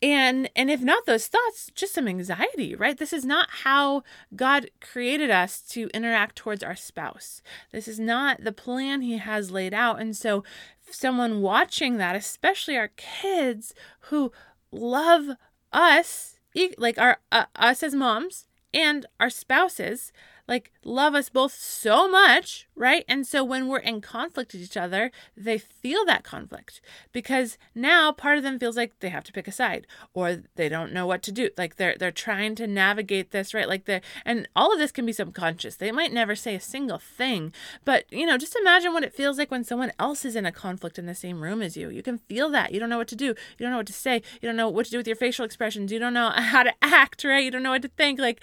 and 0.00 0.48
and 0.54 0.70
if 0.70 0.80
not 0.80 1.06
those 1.06 1.26
thoughts 1.26 1.70
just 1.74 1.94
some 1.94 2.08
anxiety 2.08 2.74
right? 2.74 2.98
This 2.98 3.12
is 3.12 3.24
not 3.24 3.48
how 3.64 4.02
god 4.34 4.70
created 4.80 5.30
us 5.30 5.60
to 5.70 5.88
interact 5.94 6.36
towards 6.36 6.62
our 6.62 6.76
spouse. 6.76 7.42
This 7.72 7.88
is 7.88 7.98
not 7.98 8.44
the 8.44 8.52
plan 8.52 9.00
he 9.00 9.18
has 9.18 9.50
laid 9.50 9.74
out. 9.74 10.00
And 10.00 10.16
so 10.16 10.44
someone 10.90 11.42
watching 11.42 11.96
that 11.98 12.16
especially 12.16 12.76
our 12.76 12.90
kids 12.96 13.74
who 14.02 14.32
love 14.70 15.36
us 15.72 16.38
like 16.76 16.98
our 16.98 17.18
uh, 17.30 17.44
us 17.56 17.82
as 17.82 17.94
moms 17.94 18.46
and 18.72 19.06
our 19.20 19.30
spouses 19.30 20.12
like 20.48 20.72
love 20.82 21.14
us 21.14 21.28
both 21.28 21.52
so 21.52 22.08
much, 22.08 22.66
right? 22.74 23.04
And 23.06 23.26
so 23.26 23.44
when 23.44 23.68
we're 23.68 23.78
in 23.78 24.00
conflict 24.00 24.54
with 24.54 24.62
each 24.62 24.76
other, 24.76 25.10
they 25.36 25.58
feel 25.58 26.06
that 26.06 26.24
conflict 26.24 26.80
because 27.12 27.58
now 27.74 28.12
part 28.12 28.38
of 28.38 28.44
them 28.44 28.58
feels 28.58 28.76
like 28.76 28.98
they 29.00 29.10
have 29.10 29.24
to 29.24 29.32
pick 29.32 29.46
a 29.46 29.52
side 29.52 29.86
or 30.14 30.38
they 30.56 30.68
don't 30.68 30.92
know 30.92 31.06
what 31.06 31.22
to 31.24 31.32
do. 31.32 31.50
Like 31.58 31.76
they're 31.76 31.96
they're 31.98 32.10
trying 32.10 32.54
to 32.56 32.66
navigate 32.66 33.30
this, 33.30 33.52
right? 33.52 33.68
Like 33.68 33.84
the 33.84 34.00
and 34.24 34.48
all 34.56 34.72
of 34.72 34.78
this 34.78 34.90
can 34.92 35.04
be 35.04 35.12
subconscious. 35.12 35.76
They 35.76 35.92
might 35.92 36.12
never 36.12 36.34
say 36.34 36.54
a 36.54 36.60
single 36.60 36.98
thing, 36.98 37.52
but 37.84 38.10
you 38.10 38.24
know, 38.24 38.38
just 38.38 38.56
imagine 38.56 38.94
what 38.94 39.04
it 39.04 39.14
feels 39.14 39.38
like 39.38 39.50
when 39.50 39.64
someone 39.64 39.92
else 39.98 40.24
is 40.24 40.34
in 40.34 40.46
a 40.46 40.52
conflict 40.52 40.98
in 40.98 41.06
the 41.06 41.14
same 41.14 41.42
room 41.42 41.60
as 41.60 41.76
you. 41.76 41.90
You 41.90 42.02
can 42.02 42.18
feel 42.18 42.48
that. 42.50 42.72
You 42.72 42.80
don't 42.80 42.88
know 42.88 42.98
what 42.98 43.08
to 43.08 43.16
do. 43.16 43.26
You 43.26 43.34
don't 43.58 43.70
know 43.70 43.76
what 43.76 43.86
to 43.88 43.92
say. 43.92 44.22
You 44.40 44.48
don't 44.48 44.56
know 44.56 44.70
what 44.70 44.86
to 44.86 44.90
do 44.90 44.96
with 44.96 45.06
your 45.06 45.16
facial 45.16 45.44
expressions. 45.44 45.92
You 45.92 45.98
don't 45.98 46.14
know 46.14 46.30
how 46.34 46.62
to 46.62 46.72
act, 46.80 47.24
right? 47.24 47.44
You 47.44 47.50
don't 47.50 47.62
know 47.62 47.70
what 47.70 47.82
to 47.82 47.88
think 47.88 48.18
like. 48.18 48.42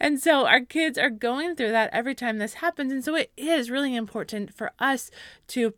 And 0.00 0.20
so 0.20 0.46
our 0.46 0.60
kids 0.60 0.98
are 0.98 1.10
going 1.10 1.43
going 1.44 1.56
through 1.56 1.72
that 1.72 1.90
every 1.92 2.14
time 2.14 2.38
this 2.38 2.54
happens. 2.54 2.92
And 2.92 3.04
so 3.04 3.14
it 3.14 3.32
is 3.36 3.70
really 3.70 3.94
important 3.94 4.54
for 4.54 4.72
us 4.78 5.10
to 5.48 5.74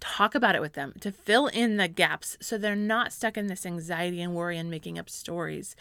talk 0.00 0.34
about 0.34 0.54
it 0.54 0.60
with 0.60 0.74
them, 0.74 0.94
to 1.00 1.12
fill 1.12 1.46
in 1.48 1.76
the 1.76 1.88
gaps 1.88 2.36
so 2.40 2.58
they're 2.58 2.76
not 2.76 3.12
stuck 3.12 3.36
in 3.36 3.46
this 3.46 3.66
anxiety 3.66 4.20
and 4.20 4.34
worry 4.34 4.58
and 4.58 4.70
making 4.70 4.98
up 4.98 5.08
stories. 5.08 5.76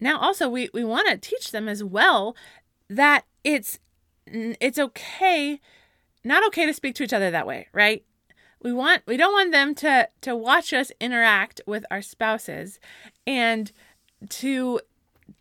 Now 0.00 0.18
also 0.18 0.48
we 0.48 0.68
we 0.74 0.84
want 0.84 1.08
to 1.08 1.16
teach 1.16 1.50
them 1.50 1.68
as 1.68 1.84
well 1.84 2.36
that 2.88 3.24
it's 3.44 3.78
it's 4.26 4.78
okay 4.78 5.60
not 6.24 6.46
okay 6.46 6.66
to 6.66 6.72
speak 6.72 6.94
to 6.96 7.02
each 7.02 7.12
other 7.12 7.30
that 7.30 7.46
way, 7.46 7.68
right? 7.72 8.04
We 8.62 8.72
want 8.72 9.02
we 9.06 9.16
don't 9.16 9.32
want 9.32 9.52
them 9.52 9.74
to 9.76 10.08
to 10.22 10.36
watch 10.36 10.72
us 10.72 10.92
interact 11.00 11.60
with 11.66 11.84
our 11.90 12.02
spouses 12.02 12.78
and 13.26 13.72
to 14.28 14.80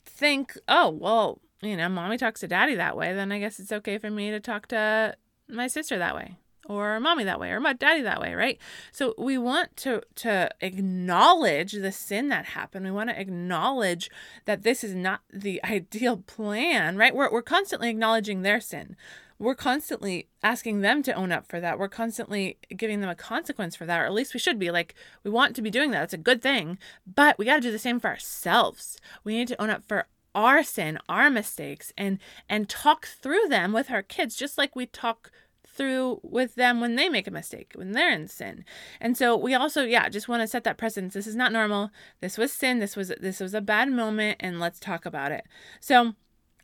think, 0.05 0.57
"Oh, 0.67 0.89
well, 0.89 1.39
you 1.61 1.77
know, 1.77 1.89
mommy 1.89 2.17
talks 2.17 2.41
to 2.41 2.47
daddy 2.47 2.75
that 2.75 2.97
way, 2.97 3.13
then 3.13 3.31
I 3.31 3.39
guess 3.39 3.59
it's 3.59 3.71
okay 3.71 3.97
for 3.97 4.09
me 4.09 4.31
to 4.31 4.39
talk 4.39 4.67
to 4.67 5.15
my 5.47 5.67
sister 5.67 5.97
that 5.97 6.15
way 6.15 6.37
or 6.65 6.99
mommy 6.99 7.23
that 7.23 7.39
way 7.39 7.51
or 7.51 7.59
my 7.59 7.73
daddy 7.73 8.01
that 8.01 8.21
way 8.21 8.33
right? 8.33 8.59
So 8.91 9.13
we 9.17 9.37
want 9.37 9.75
to 9.77 10.01
to 10.15 10.49
acknowledge 10.61 11.73
the 11.73 11.91
sin 11.91 12.29
that 12.29 12.45
happened. 12.45 12.85
We 12.85 12.91
want 12.91 13.09
to 13.09 13.19
acknowledge 13.19 14.09
that 14.45 14.63
this 14.63 14.83
is 14.83 14.95
not 14.95 15.21
the 15.31 15.63
ideal 15.65 16.17
plan 16.17 16.97
right? 16.97 17.15
We're, 17.15 17.31
we're 17.31 17.41
constantly 17.41 17.89
acknowledging 17.89 18.41
their 18.41 18.61
sin. 18.61 18.95
We're 19.39 19.55
constantly 19.55 20.27
asking 20.43 20.81
them 20.81 21.01
to 21.01 21.13
own 21.13 21.31
up 21.31 21.47
for 21.47 21.59
that. 21.59 21.79
We're 21.79 21.89
constantly 21.89 22.59
giving 22.75 23.01
them 23.01 23.09
a 23.09 23.15
consequence 23.15 23.75
for 23.75 23.87
that 23.87 23.99
or 23.99 24.05
at 24.05 24.13
least 24.13 24.35
we 24.35 24.39
should 24.39 24.59
be. 24.59 24.69
Like 24.69 24.93
we 25.23 25.31
want 25.31 25.55
to 25.55 25.63
be 25.63 25.71
doing 25.71 25.91
that. 25.91 26.03
It's 26.03 26.13
a 26.13 26.17
good 26.17 26.41
thing. 26.41 26.77
But 27.11 27.37
we 27.39 27.45
got 27.45 27.55
to 27.55 27.61
do 27.61 27.71
the 27.71 27.79
same 27.79 27.99
for 27.99 28.09
ourselves. 28.09 28.99
We 29.23 29.35
need 29.35 29.47
to 29.47 29.61
own 29.61 29.71
up 29.71 29.83
for 29.87 30.05
our 30.33 30.63
sin, 30.63 30.97
our 31.09 31.29
mistakes 31.29 31.91
and 31.97 32.19
and 32.49 32.69
talk 32.69 33.05
through 33.05 33.47
them 33.49 33.73
with 33.73 33.91
our 33.91 34.03
kids 34.03 34.35
just 34.35 34.57
like 34.57 34.75
we 34.75 34.85
talk 34.85 35.31
through 35.67 36.19
with 36.23 36.55
them 36.55 36.81
when 36.81 36.95
they 36.95 37.07
make 37.07 37.27
a 37.27 37.31
mistake, 37.31 37.71
when 37.75 37.93
they're 37.93 38.11
in 38.11 38.27
sin. 38.27 38.65
And 38.99 39.17
so 39.17 39.35
we 39.35 39.53
also 39.53 39.83
yeah, 39.83 40.09
just 40.09 40.27
want 40.27 40.41
to 40.41 40.47
set 40.47 40.63
that 40.65 40.77
precedence. 40.77 41.13
This 41.13 41.27
is 41.27 41.35
not 41.35 41.51
normal. 41.51 41.91
This 42.19 42.37
was 42.37 42.51
sin. 42.51 42.79
This 42.79 42.95
was 42.95 43.09
this 43.19 43.39
was 43.39 43.53
a 43.53 43.61
bad 43.61 43.89
moment 43.89 44.37
and 44.39 44.59
let's 44.59 44.79
talk 44.79 45.05
about 45.05 45.31
it. 45.31 45.45
So 45.79 46.13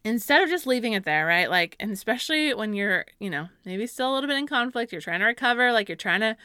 instead 0.04 0.42
of 0.42 0.50
just 0.50 0.68
leaving 0.68 0.94
it 0.94 1.06
there, 1.06 1.26
right? 1.26 1.50
Like 1.50 1.76
and 1.80 1.92
especially 1.92 2.54
when 2.54 2.74
you're, 2.74 3.06
you 3.20 3.30
know, 3.30 3.50
maybe 3.66 3.88
still 3.88 4.12
a 4.12 4.14
little 4.14 4.30
bit 4.30 4.38
in 4.38 4.48
conflict, 4.48 4.92
you're 4.92 5.02
trying 5.02 5.20
to 5.22 5.26
recover, 5.26 5.72
like 5.72 5.90
you're 5.90 5.96
trying 5.96 6.22
to 6.22 6.38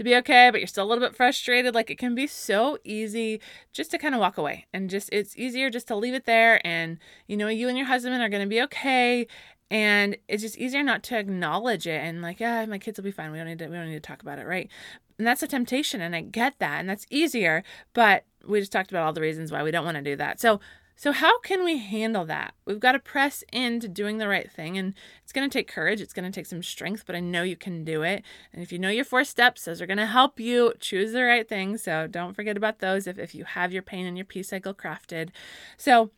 to 0.00 0.04
be 0.04 0.16
okay, 0.16 0.48
but 0.50 0.60
you're 0.60 0.66
still 0.66 0.84
a 0.84 0.88
little 0.88 1.06
bit 1.06 1.14
frustrated. 1.14 1.74
Like 1.74 1.90
it 1.90 1.98
can 1.98 2.14
be 2.14 2.26
so 2.26 2.78
easy 2.84 3.38
just 3.74 3.90
to 3.90 3.98
kind 3.98 4.14
of 4.14 4.20
walk 4.20 4.38
away 4.38 4.66
and 4.72 4.88
just 4.88 5.10
it's 5.12 5.36
easier 5.36 5.68
just 5.68 5.88
to 5.88 5.94
leave 5.94 6.14
it 6.14 6.24
there 6.24 6.66
and 6.66 6.98
you 7.26 7.36
know, 7.36 7.48
you 7.48 7.68
and 7.68 7.76
your 7.76 7.86
husband 7.86 8.14
are 8.14 8.30
going 8.30 8.42
to 8.42 8.48
be 8.48 8.62
okay 8.62 9.26
and 9.70 10.16
it's 10.26 10.42
just 10.42 10.56
easier 10.56 10.82
not 10.82 11.02
to 11.04 11.18
acknowledge 11.18 11.86
it 11.86 12.02
and 12.02 12.22
like, 12.22 12.40
yeah, 12.40 12.64
my 12.64 12.78
kids 12.78 12.98
will 12.98 13.04
be 13.04 13.10
fine. 13.10 13.30
We 13.30 13.36
don't 13.36 13.46
need 13.46 13.58
to 13.58 13.68
we 13.68 13.76
don't 13.76 13.88
need 13.88 13.94
to 13.94 14.00
talk 14.00 14.22
about 14.22 14.38
it, 14.38 14.46
right? 14.46 14.70
And 15.18 15.26
that's 15.26 15.42
a 15.42 15.46
temptation 15.46 16.00
and 16.00 16.16
I 16.16 16.22
get 16.22 16.54
that 16.60 16.80
and 16.80 16.88
that's 16.88 17.06
easier, 17.10 17.62
but 17.92 18.24
we 18.48 18.58
just 18.58 18.72
talked 18.72 18.90
about 18.90 19.04
all 19.04 19.12
the 19.12 19.20
reasons 19.20 19.52
why 19.52 19.62
we 19.62 19.70
don't 19.70 19.84
want 19.84 19.98
to 19.98 20.02
do 20.02 20.16
that. 20.16 20.40
So 20.40 20.60
So, 21.00 21.12
how 21.12 21.40
can 21.40 21.64
we 21.64 21.78
handle 21.78 22.26
that? 22.26 22.52
We've 22.66 22.78
got 22.78 22.92
to 22.92 22.98
press 22.98 23.42
into 23.54 23.88
doing 23.88 24.18
the 24.18 24.28
right 24.28 24.52
thing, 24.52 24.76
and 24.76 24.92
it's 25.22 25.32
going 25.32 25.48
to 25.48 25.58
take 25.58 25.66
courage. 25.66 25.98
It's 25.98 26.12
going 26.12 26.30
to 26.30 26.30
take 26.30 26.44
some 26.44 26.62
strength, 26.62 27.04
but 27.06 27.16
I 27.16 27.20
know 27.20 27.42
you 27.42 27.56
can 27.56 27.84
do 27.84 28.02
it. 28.02 28.22
And 28.52 28.62
if 28.62 28.70
you 28.70 28.78
know 28.78 28.90
your 28.90 29.06
four 29.06 29.24
steps, 29.24 29.64
those 29.64 29.80
are 29.80 29.86
going 29.86 29.96
to 29.96 30.04
help 30.04 30.38
you 30.38 30.74
choose 30.78 31.12
the 31.12 31.24
right 31.24 31.48
thing. 31.48 31.78
So, 31.78 32.06
don't 32.06 32.34
forget 32.34 32.58
about 32.58 32.80
those 32.80 33.06
if, 33.06 33.18
if 33.18 33.34
you 33.34 33.44
have 33.44 33.72
your 33.72 33.80
pain 33.82 34.04
and 34.04 34.18
your 34.18 34.26
peace 34.26 34.50
cycle 34.50 34.74
crafted. 34.74 35.30
So, 35.78 36.10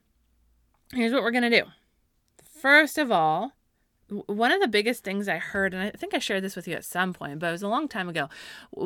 here's 0.92 1.12
what 1.12 1.22
we're 1.22 1.30
going 1.30 1.48
to 1.48 1.60
do. 1.62 1.68
First 2.42 2.98
of 2.98 3.12
all, 3.12 3.52
one 4.26 4.52
of 4.52 4.60
the 4.60 4.68
biggest 4.68 5.04
things 5.04 5.28
I 5.28 5.38
heard, 5.38 5.74
and 5.74 5.82
I 5.82 5.90
think 5.90 6.14
I 6.14 6.18
shared 6.18 6.44
this 6.44 6.56
with 6.56 6.68
you 6.68 6.74
at 6.74 6.84
some 6.84 7.12
point, 7.12 7.38
but 7.38 7.48
it 7.48 7.52
was 7.52 7.62
a 7.62 7.68
long 7.68 7.88
time 7.88 8.08
ago. 8.08 8.28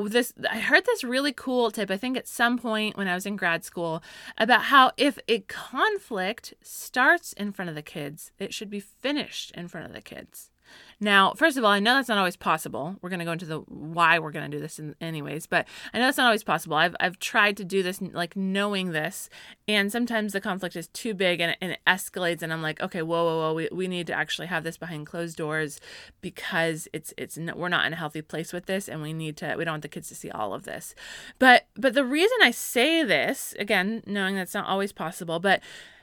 This 0.06 0.32
I 0.50 0.58
heard 0.58 0.84
this 0.84 1.04
really 1.04 1.32
cool 1.32 1.70
tip. 1.70 1.90
I 1.90 1.96
think 1.96 2.16
at 2.16 2.28
some 2.28 2.58
point 2.58 2.96
when 2.96 3.08
I 3.08 3.14
was 3.14 3.26
in 3.26 3.36
grad 3.36 3.64
school 3.64 4.02
about 4.38 4.64
how 4.64 4.92
if 4.96 5.18
a 5.28 5.40
conflict 5.40 6.54
starts 6.62 7.32
in 7.34 7.52
front 7.52 7.68
of 7.68 7.74
the 7.74 7.82
kids, 7.82 8.32
it 8.38 8.54
should 8.54 8.70
be 8.70 8.80
finished 8.80 9.50
in 9.52 9.68
front 9.68 9.86
of 9.86 9.92
the 9.92 10.00
kids. 10.00 10.50
Now, 10.98 11.34
first 11.34 11.58
of 11.58 11.64
all, 11.64 11.70
I 11.70 11.78
know 11.78 11.94
that's 11.94 12.08
not 12.08 12.16
always 12.16 12.36
possible. 12.36 12.96
We're 13.02 13.10
going 13.10 13.18
to 13.18 13.26
go 13.26 13.32
into 13.32 13.44
the 13.44 13.58
why 13.58 14.18
we're 14.18 14.30
going 14.30 14.50
to 14.50 14.56
do 14.56 14.62
this 14.62 14.78
in, 14.78 14.94
anyways, 14.98 15.46
but 15.46 15.68
I 15.92 15.98
know 15.98 16.08
it's 16.08 16.16
not 16.16 16.26
always 16.26 16.42
possible. 16.42 16.76
I've, 16.76 16.96
I've 16.98 17.18
tried 17.18 17.58
to 17.58 17.64
do 17.64 17.82
this 17.82 18.00
like 18.00 18.34
knowing 18.34 18.92
this, 18.92 19.28
and 19.68 19.92
sometimes 19.92 20.32
the 20.32 20.40
conflict 20.40 20.74
is 20.74 20.88
too 20.88 21.12
big 21.12 21.40
and, 21.40 21.54
and 21.60 21.72
it 21.72 21.80
escalates, 21.86 22.40
and 22.40 22.50
I'm 22.50 22.62
like, 22.62 22.80
okay, 22.80 23.02
whoa, 23.02 23.24
whoa, 23.24 23.38
whoa, 23.38 23.54
we, 23.54 23.68
we 23.70 23.88
need 23.88 24.06
to 24.06 24.14
actually 24.14 24.46
have 24.46 24.64
this 24.64 24.78
behind 24.78 25.06
closed 25.06 25.36
doors 25.36 25.80
because 26.22 26.88
it's 26.94 27.12
it's 27.18 27.36
we're 27.36 27.68
not 27.68 27.84
in 27.84 27.92
a 27.92 27.96
healthy 27.96 28.22
place 28.22 28.54
with 28.54 28.64
this, 28.64 28.88
and 28.88 29.02
we 29.02 29.12
need 29.12 29.36
to 29.38 29.54
we 29.56 29.64
don't 29.64 29.74
want 29.74 29.82
the 29.82 29.88
kids 29.88 30.08
to 30.08 30.14
see 30.14 30.30
all 30.30 30.54
of 30.54 30.62
this. 30.62 30.94
But 31.38 31.66
but 31.74 31.92
the 31.92 32.04
reason 32.04 32.38
I 32.42 32.52
say 32.52 33.04
this 33.04 33.54
again, 33.58 34.02
knowing 34.06 34.34
that's 34.34 34.54
not 34.54 34.66
always 34.66 34.92
possible, 34.92 35.40
but 35.40 35.60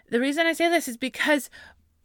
the 0.10 0.20
reason 0.20 0.46
I 0.46 0.54
say 0.54 0.70
this 0.70 0.88
is 0.88 0.98
because 0.98 1.50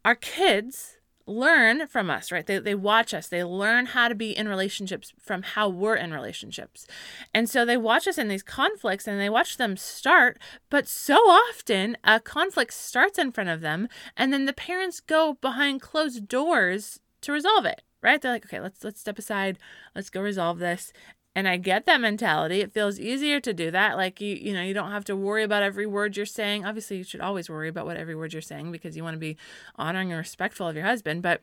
our 0.05 0.15
kids 0.15 0.98
learn 1.29 1.87
from 1.87 2.11
us, 2.11 2.33
right? 2.33 2.47
They, 2.47 2.59
they 2.59 2.75
watch 2.75 3.13
us. 3.13 3.29
They 3.29 3.45
learn 3.45 3.87
how 3.87 4.09
to 4.09 4.15
be 4.15 4.37
in 4.37 4.49
relationships 4.49 5.13
from 5.21 5.43
how 5.43 5.69
we're 5.69 5.97
in 5.97 6.13
relationships. 6.13 6.87
And 7.35 7.49
so 7.49 7.65
they 7.65 7.77
watch 7.77 8.09
us 8.09 8.19
in 8.19 8.29
these 8.29 8.43
conflicts 8.43 9.07
and 9.07 9.21
they 9.21 9.31
watch 9.31 9.57
them 9.57 9.77
start. 9.77 10.39
But 10.71 10.89
so 10.89 11.15
often 11.15 11.97
a 12.03 12.21
conflict 12.21 12.73
starts 12.73 13.19
in 13.19 13.33
front 13.33 13.51
of 13.51 13.61
them 13.61 13.89
and 14.17 14.33
then 14.33 14.47
the 14.47 14.53
parents 14.53 15.01
go 15.01 15.35
behind 15.41 15.83
closed 15.83 16.29
doors 16.29 17.01
to 17.21 17.33
resolve 17.33 17.65
it 17.65 17.83
right 18.01 18.23
they're 18.23 18.33
like 18.33 18.45
okay 18.45 18.61
let's 18.61 18.85
let's 18.85 19.01
step 19.01 19.19
aside 19.19 19.59
let's 19.95 20.11
go 20.11 20.21
resolve 20.21 20.59
this 20.59 20.93
and 21.35 21.47
I 21.47 21.57
get 21.57 21.87
that 21.87 22.01
mentality. 22.01 22.61
It 22.61 22.73
feels 22.73 22.99
easier 22.99 23.41
to 23.41 23.55
do 23.55 23.71
that. 23.71 23.97
Like 23.97 24.21
you, 24.21 24.35
you 24.35 24.53
know, 24.53 24.63
you 24.63 24.75
don't 24.75 24.91
have 24.91 25.05
to 25.05 25.17
worry 25.17 25.45
about 25.45 25.63
every 25.63 25.87
word 25.87 26.17
you're 26.17 26.27
saying. 26.27 26.65
Obviously, 26.65 26.97
you 26.97 27.05
should 27.05 27.21
always 27.21 27.49
worry 27.49 27.69
about 27.69 27.87
what 27.87 27.97
every 27.97 28.15
word 28.15 28.33
you're 28.33 28.43
saying 28.43 28.73
because 28.73 28.97
you 28.97 29.05
want 29.05 29.15
to 29.15 29.21
be 29.21 29.37
honoring 29.77 30.11
and 30.11 30.19
respectful 30.19 30.67
of 30.67 30.75
your 30.75 30.85
husband. 30.85 31.23
But 31.23 31.43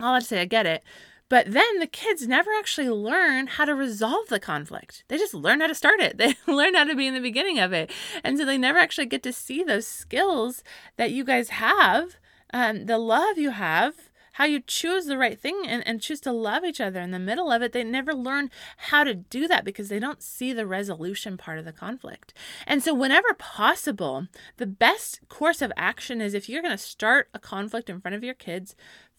all 0.00 0.14
I'd 0.14 0.24
say, 0.24 0.40
I 0.40 0.44
get 0.46 0.66
it. 0.66 0.82
But 1.28 1.52
then 1.52 1.78
the 1.78 1.86
kids 1.86 2.26
never 2.26 2.50
actually 2.58 2.90
learn 2.90 3.46
how 3.46 3.64
to 3.64 3.74
resolve 3.74 4.26
the 4.28 4.40
conflict. 4.40 5.04
They 5.06 5.16
just 5.16 5.32
learn 5.32 5.60
how 5.60 5.68
to 5.68 5.74
start 5.74 6.00
it. 6.00 6.18
They 6.18 6.34
learn 6.52 6.74
how 6.74 6.84
to 6.84 6.96
be 6.96 7.06
in 7.06 7.14
the 7.14 7.20
beginning 7.20 7.60
of 7.60 7.72
it. 7.72 7.90
And 8.24 8.36
so 8.36 8.44
they 8.44 8.58
never 8.58 8.78
actually 8.78 9.06
get 9.06 9.22
to 9.22 9.32
see 9.32 9.62
those 9.62 9.86
skills 9.86 10.64
that 10.96 11.12
you 11.12 11.24
guys 11.24 11.50
have, 11.50 12.16
um, 12.52 12.86
the 12.86 12.98
love 12.98 13.38
you 13.38 13.50
have 13.50 14.09
how 14.40 14.46
you 14.46 14.58
choose 14.58 15.04
the 15.04 15.18
right 15.18 15.38
thing 15.38 15.64
and, 15.66 15.86
and 15.86 16.00
choose 16.00 16.18
to 16.18 16.32
love 16.32 16.64
each 16.64 16.80
other 16.80 16.98
in 16.98 17.10
the 17.10 17.18
middle 17.18 17.52
of 17.52 17.60
it, 17.60 17.72
they 17.72 17.84
never 17.84 18.14
learn 18.14 18.50
how 18.88 19.04
to 19.04 19.12
do 19.12 19.46
that 19.46 19.66
because 19.66 19.90
they 19.90 19.98
don't 19.98 20.22
see 20.22 20.50
the 20.50 20.66
resolution 20.66 21.36
part 21.36 21.58
of 21.58 21.66
the 21.66 21.74
conflict. 21.74 22.32
And 22.66 22.82
so, 22.82 22.94
whenever 22.94 23.34
possible, 23.34 24.28
the 24.56 24.64
best 24.64 25.20
course 25.28 25.60
of 25.60 25.70
action 25.76 26.22
is 26.22 26.32
if 26.32 26.48
you're 26.48 26.62
going 26.62 26.72
to 26.72 26.78
start 26.78 27.28
a 27.34 27.38
conflict 27.38 27.90
in 27.90 28.00
front 28.00 28.14
of 28.14 28.24
your 28.24 28.32
kids, 28.32 28.74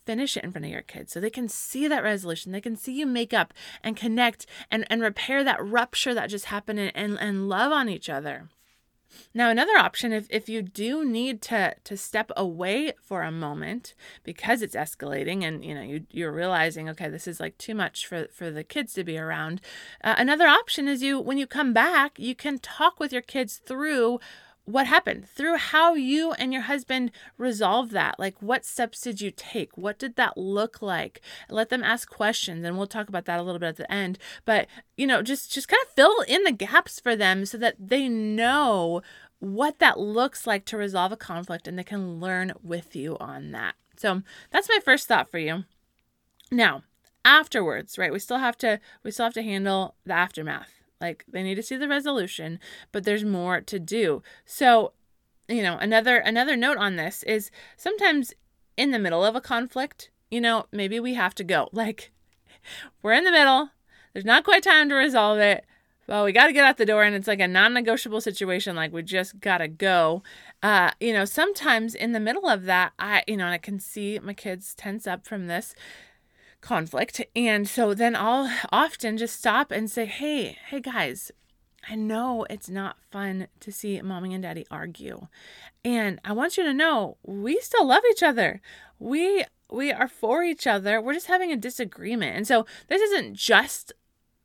finish 0.08 0.36
it 0.36 0.44
in 0.44 0.52
front 0.52 0.66
of 0.66 0.72
your 0.72 0.82
kids 0.82 1.14
so 1.14 1.20
they 1.20 1.30
can 1.30 1.48
see 1.48 1.88
that 1.88 2.02
resolution. 2.02 2.52
They 2.52 2.60
can 2.60 2.76
see 2.76 2.94
you 2.94 3.06
make 3.06 3.32
up 3.32 3.54
and 3.84 3.96
connect 3.96 4.48
and, 4.72 4.88
and 4.90 5.04
repair 5.04 5.44
that 5.44 5.64
rupture 5.64 6.16
that 6.16 6.32
just 6.32 6.46
happened 6.46 6.80
and, 6.80 6.92
and, 6.96 7.20
and 7.20 7.48
love 7.48 7.72
on 7.72 7.90
each 7.90 8.10
other 8.10 8.50
now, 9.34 9.50
another 9.50 9.78
option, 9.78 10.12
if, 10.12 10.28
if 10.30 10.50
you 10.50 10.62
do 10.62 11.06
need 11.06 11.42
to, 11.44 11.76
to 11.84 11.98
step 11.98 12.32
away 12.36 12.94
for 13.02 13.24
a 13.24 13.32
moment 13.32 13.94
because 14.24 14.62
it's 14.62 14.76
escalating 14.76 15.44
and 15.44 15.64
you 15.64 15.74
know 15.74 15.82
you, 15.82 16.06
you're 16.12 16.32
realizing, 16.32 16.90
okay, 16.90 17.10
this 17.10 17.28
is 17.28 17.40
like 17.40 17.58
too 17.58 17.76
much 17.76 18.06
for, 18.08 18.28
for 18.34 18.52
the 18.52 18.64
kids 18.64 18.94
to 18.94 19.04
be 19.04 19.18
around. 19.18 19.62
Uh, 20.04 20.16
another 20.18 20.48
option 20.48 20.88
is 20.88 21.02
you 21.02 21.20
when 21.20 21.38
you 21.38 21.48
come 21.48 21.74
back, 21.74 22.20
you 22.20 22.36
can 22.36 22.60
talk 22.60 23.00
with 23.00 23.14
your 23.14 23.22
kids 23.22 23.58
through 23.66 24.20
what 24.72 24.88
happened? 24.88 25.28
Through 25.28 25.58
how 25.58 25.94
you 25.94 26.32
and 26.34 26.54
your 26.54 26.64
husband 26.64 27.12
resolved 27.38 27.92
that 27.92 28.20
like 28.20 28.42
what 28.42 28.66
steps 28.66 29.02
did 29.02 29.22
you 29.22 29.32
take? 29.32 29.78
What 29.78 30.00
did 30.00 30.16
that 30.16 30.38
look 30.38 30.82
like? 30.82 31.22
Let 31.50 31.70
them 31.70 31.84
ask 31.84 32.10
questions 32.10 32.66
and 32.66 32.78
we'll 32.78 32.88
talk 32.88 33.10
about 33.10 33.26
that 33.26 33.40
a 33.40 33.44
little 33.44 33.60
bit 33.60 33.70
at 33.70 33.76
the 33.78 33.92
end 33.92 34.18
but 34.46 34.68
you 34.98 35.08
know 35.08 35.22
just 35.22 35.52
just 35.52 35.68
kind 35.68 35.82
of 35.86 35.94
fill 35.94 36.22
in 36.28 36.44
the 36.44 36.52
gaps 36.52 37.00
for 37.00 37.16
them 37.16 37.46
so 37.46 37.58
that 37.58 37.76
they 37.80 38.08
know 38.08 39.02
what 39.40 39.80
that 39.80 40.00
looks 40.00 40.46
like 40.46 40.66
to 40.66 40.78
resolve 40.78 41.12
a 41.12 41.18
conflict 41.18 41.68
and 41.68 41.78
they 41.78 41.84
can 41.84 42.20
learn 42.20 42.54
with 42.62 42.96
you 42.96 43.18
on 43.20 43.52
that. 43.52 43.76
So 43.98 44.22
that's 44.52 44.70
my 44.70 44.80
first 44.84 45.08
thought 45.08 45.30
for 45.30 45.40
you. 45.40 45.66
Now 46.52 46.84
afterwards 47.24 48.00
right 48.00 48.12
we 48.12 48.18
still 48.18 48.40
have 48.40 48.58
to 48.58 48.80
we 49.04 49.12
still 49.12 49.26
have 49.26 49.34
to 49.34 49.44
handle 49.44 49.96
the 50.06 50.14
aftermath 50.14 50.81
like 51.02 51.26
they 51.28 51.44
need 51.44 51.56
to 51.56 51.64
see 51.64 51.76
the 51.76 51.88
resolution, 51.88 52.60
but 52.92 53.04
there's 53.04 53.26
more 53.26 53.60
to 53.60 53.80
do. 53.80 54.22
So, 54.46 54.94
you 55.50 55.64
know, 55.64 55.78
another 55.78 56.18
another 56.18 56.56
note 56.56 56.78
on 56.78 56.96
this 56.96 57.24
is 57.24 57.52
sometimes 57.76 58.34
in 58.78 58.92
the 58.92 59.00
middle 59.00 59.26
of 59.26 59.36
a 59.36 59.42
conflict, 59.42 60.12
you 60.30 60.40
know, 60.40 60.68
maybe 60.72 61.00
we 61.00 61.16
have 61.16 61.36
to 61.36 61.44
go. 61.44 61.70
Like 61.74 62.12
we're 63.02 63.14
in 63.14 63.24
the 63.24 63.32
middle, 63.32 63.72
there's 64.14 64.26
not 64.26 64.44
quite 64.44 64.64
time 64.64 64.88
to 64.90 64.96
resolve 64.96 65.40
it. 65.40 65.66
Well, 66.08 66.26
we 66.26 66.34
got 66.34 66.48
to 66.48 66.54
get 66.54 66.66
out 66.66 66.78
the 66.78 66.86
door, 66.86 67.04
and 67.04 67.16
it's 67.16 67.28
like 67.28 67.40
a 67.40 67.48
non 67.48 67.74
negotiable 67.74 68.20
situation. 68.20 68.76
Like, 68.76 68.92
we 68.92 69.02
just 69.02 69.40
got 69.40 69.60
to 69.60 69.68
go. 69.70 70.24
Uh, 70.62 70.92
you 71.00 71.14
know, 71.14 71.26
sometimes 71.26 71.96
in 71.96 72.12
the 72.12 72.20
middle 72.20 72.50
of 72.50 72.66
that, 72.66 72.92
I, 73.00 73.24
you 73.28 73.38
know, 73.38 73.46
and 73.46 73.54
I 73.54 73.58
can 73.58 73.80
see 73.80 74.20
my 74.20 74.34
kids 74.34 74.76
tense 74.76 75.08
up 75.08 75.26
from 75.26 75.48
this 75.48 75.74
conflict. 76.62 77.22
And 77.36 77.68
so 77.68 77.94
then 77.94 78.16
I'll 78.16 78.52
often 78.72 79.18
just 79.18 79.38
stop 79.38 79.72
and 79.72 79.90
say, 79.90 80.06
hey, 80.06 80.58
hey 80.68 80.80
guys, 80.80 81.32
I 81.90 81.96
know 81.96 82.46
it's 82.50 82.70
not 82.70 82.98
fun 83.12 83.48
to 83.60 83.72
see 83.72 84.02
mommy 84.02 84.34
and 84.34 84.44
daddy 84.44 84.66
argue. 84.70 85.28
And 85.84 86.20
I 86.24 86.34
want 86.34 86.58
you 86.58 86.64
to 86.64 86.74
know 86.74 87.18
we 87.24 87.60
still 87.60 87.88
love 87.88 88.04
each 88.12 88.24
other. 88.24 88.62
We 89.00 89.46
we 89.72 89.92
are 89.92 90.08
for 90.08 90.44
each 90.44 90.68
other. 90.68 91.02
We're 91.02 91.14
just 91.14 91.28
having 91.28 91.52
a 91.52 91.58
disagreement. 91.58 92.36
And 92.36 92.48
so 92.48 92.66
this 92.88 93.02
isn't 93.02 93.36
just 93.36 93.94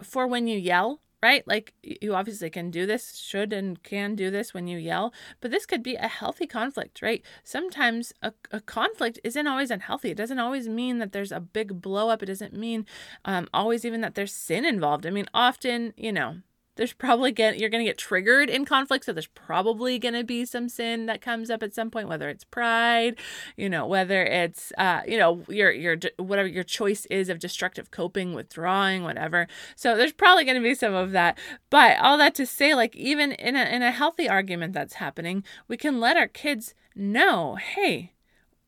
for 0.03 0.27
when 0.27 0.47
you 0.47 0.59
yell 0.59 1.01
right? 1.27 1.47
Like 1.47 1.75
you 1.83 2.15
obviously 2.15 2.51
can 2.51 2.71
do 2.71 2.87
this, 2.87 3.17
should 3.17 3.53
and 3.53 3.83
can 3.83 4.15
do 4.15 4.31
this 4.31 4.55
when 4.55 4.69
you 4.69 4.79
yell, 4.79 5.13
but 5.41 5.51
this 5.51 5.67
could 5.67 5.83
be 5.83 5.97
a 5.97 6.07
healthy 6.07 6.47
conflict, 6.47 7.03
right? 7.03 7.23
Sometimes 7.43 8.13
a, 8.23 8.33
a 8.53 8.61
conflict 8.61 9.19
isn't 9.25 9.47
always 9.49 9.73
unhealthy. 9.73 10.11
It 10.11 10.17
doesn't 10.17 10.39
always 10.39 10.69
mean 10.69 10.99
that 10.99 11.11
there's 11.13 11.33
a 11.33 11.41
big 11.41 11.81
blow 11.83 12.11
up. 12.11 12.23
It 12.23 12.27
doesn't 12.27 12.55
mean 12.55 12.87
um, 13.25 13.49
always 13.53 13.85
even 13.85 14.03
that 14.03 14.15
there's 14.15 14.33
sin 14.33 14.65
involved. 14.65 15.05
I 15.05 15.11
mean, 15.11 15.27
often, 15.35 15.95
you 15.97 16.13
know, 16.13 16.37
there's 16.77 16.93
probably 16.93 17.33
get 17.33 17.59
you're 17.59 17.71
going 17.71 17.85
to 17.85 17.91
get 17.91 17.99
triggered 17.99 18.49
in 18.49 18.65
conflict 18.65 19.05
so 19.05 19.13
there's 19.13 19.27
probably 19.27 19.99
going 19.99 20.15
to 20.15 20.25
be 20.25 20.45
some 20.45 20.69
sin 20.69 21.07
that 21.07 21.21
comes 21.21 21.51
up 21.51 21.63
at 21.63 21.75
some 21.75 21.91
point 21.91 22.09
whether 22.09 22.29
it's 22.29 22.45
pride 22.45 23.17
you 23.57 23.69
know 23.69 23.87
whether 23.87 24.25
it's 24.25 24.73
uh 24.79 25.01
you 25.07 25.19
know 25.19 25.43
your 25.49 25.71
your 25.71 25.97
whatever 26.19 26.49
your 26.49 26.65
choice 26.65 27.07
is 27.07 27.29
of 27.29 27.39
destructive 27.39 27.91
coping 27.91 28.35
withdrawing 28.35 29.03
whatever. 29.03 29.47
So 29.75 29.97
there's 29.97 30.13
probably 30.13 30.45
going 30.45 30.57
to 30.57 30.63
be 30.63 30.75
some 30.75 30.95
of 30.95 31.13
that. 31.13 31.39
But 31.71 31.99
all 31.99 32.19
that 32.19 32.35
to 32.37 32.47
say 32.47 32.75
like 32.75 32.95
even 32.97 33.33
in 33.33 33.57
a 33.57 33.65
in 33.65 33.83
a 33.83 33.91
healthy 33.91 34.29
argument 34.29 34.73
that's 34.73 34.95
happening 34.95 35.45
we 35.69 35.77
can 35.77 36.01
let 36.01 36.17
our 36.17 36.29
kids 36.29 36.75
know 36.95 37.57
hey 37.57 38.13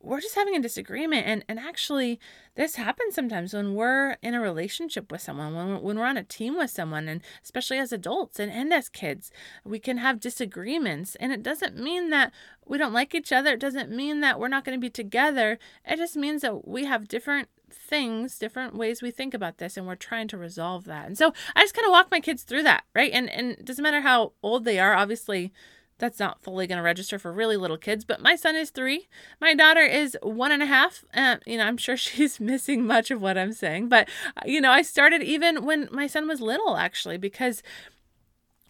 we're 0.00 0.20
just 0.20 0.34
having 0.34 0.54
a 0.54 0.60
disagreement 0.60 1.26
and 1.26 1.44
and 1.48 1.58
actually 1.58 2.20
this 2.54 2.76
happens 2.76 3.14
sometimes 3.14 3.52
when 3.52 3.74
we're 3.74 4.16
in 4.22 4.34
a 4.34 4.40
relationship 4.40 5.10
with 5.10 5.20
someone 5.20 5.54
when, 5.54 5.82
when 5.82 5.98
we're 5.98 6.06
on 6.06 6.16
a 6.16 6.22
team 6.22 6.56
with 6.56 6.70
someone 6.70 7.08
and 7.08 7.20
especially 7.42 7.78
as 7.78 7.92
adults 7.92 8.38
and, 8.38 8.52
and 8.52 8.72
as 8.72 8.88
kids 8.88 9.30
we 9.64 9.78
can 9.78 9.98
have 9.98 10.20
disagreements 10.20 11.16
and 11.16 11.32
it 11.32 11.42
doesn't 11.42 11.76
mean 11.76 12.10
that 12.10 12.32
we 12.66 12.78
don't 12.78 12.92
like 12.92 13.14
each 13.14 13.32
other 13.32 13.52
it 13.52 13.60
doesn't 13.60 13.90
mean 13.90 14.20
that 14.20 14.38
we're 14.38 14.48
not 14.48 14.64
going 14.64 14.76
to 14.76 14.80
be 14.80 14.90
together 14.90 15.58
it 15.84 15.96
just 15.96 16.16
means 16.16 16.42
that 16.42 16.66
we 16.66 16.84
have 16.84 17.08
different 17.08 17.48
things 17.70 18.38
different 18.38 18.74
ways 18.74 19.02
we 19.02 19.10
think 19.10 19.34
about 19.34 19.58
this 19.58 19.76
and 19.76 19.86
we're 19.86 19.94
trying 19.94 20.26
to 20.26 20.38
resolve 20.38 20.84
that 20.84 21.06
and 21.06 21.18
so 21.18 21.32
i 21.54 21.62
just 21.62 21.74
kind 21.74 21.86
of 21.86 21.90
walk 21.90 22.10
my 22.10 22.20
kids 22.20 22.42
through 22.42 22.62
that 22.62 22.84
right? 22.98 23.12
And 23.12 23.30
and 23.30 23.52
it 23.52 23.64
doesn't 23.64 23.82
matter 23.82 24.00
how 24.00 24.32
old 24.42 24.64
they 24.64 24.78
are 24.80 24.94
obviously 24.94 25.52
that's 25.98 26.18
not 26.18 26.42
fully 26.42 26.66
going 26.66 26.76
to 26.78 26.82
register 26.82 27.18
for 27.18 27.32
really 27.32 27.56
little 27.56 27.76
kids, 27.76 28.04
but 28.04 28.20
my 28.20 28.36
son 28.36 28.56
is 28.56 28.70
three. 28.70 29.08
My 29.40 29.54
daughter 29.54 29.82
is 29.82 30.16
one 30.22 30.52
and 30.52 30.62
a 30.62 30.66
half. 30.66 31.04
And, 31.12 31.40
you 31.46 31.58
know, 31.58 31.64
I'm 31.64 31.76
sure 31.76 31.96
she's 31.96 32.40
missing 32.40 32.86
much 32.86 33.10
of 33.10 33.20
what 33.20 33.36
I'm 33.36 33.52
saying, 33.52 33.88
but, 33.88 34.08
uh, 34.36 34.42
you 34.46 34.60
know, 34.60 34.70
I 34.70 34.82
started 34.82 35.22
even 35.22 35.64
when 35.64 35.88
my 35.90 36.06
son 36.06 36.28
was 36.28 36.40
little, 36.40 36.76
actually, 36.76 37.18
because, 37.18 37.62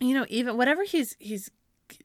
you 0.00 0.14
know, 0.14 0.26
even 0.28 0.56
whatever 0.56 0.84
he's, 0.84 1.16
he's, 1.18 1.50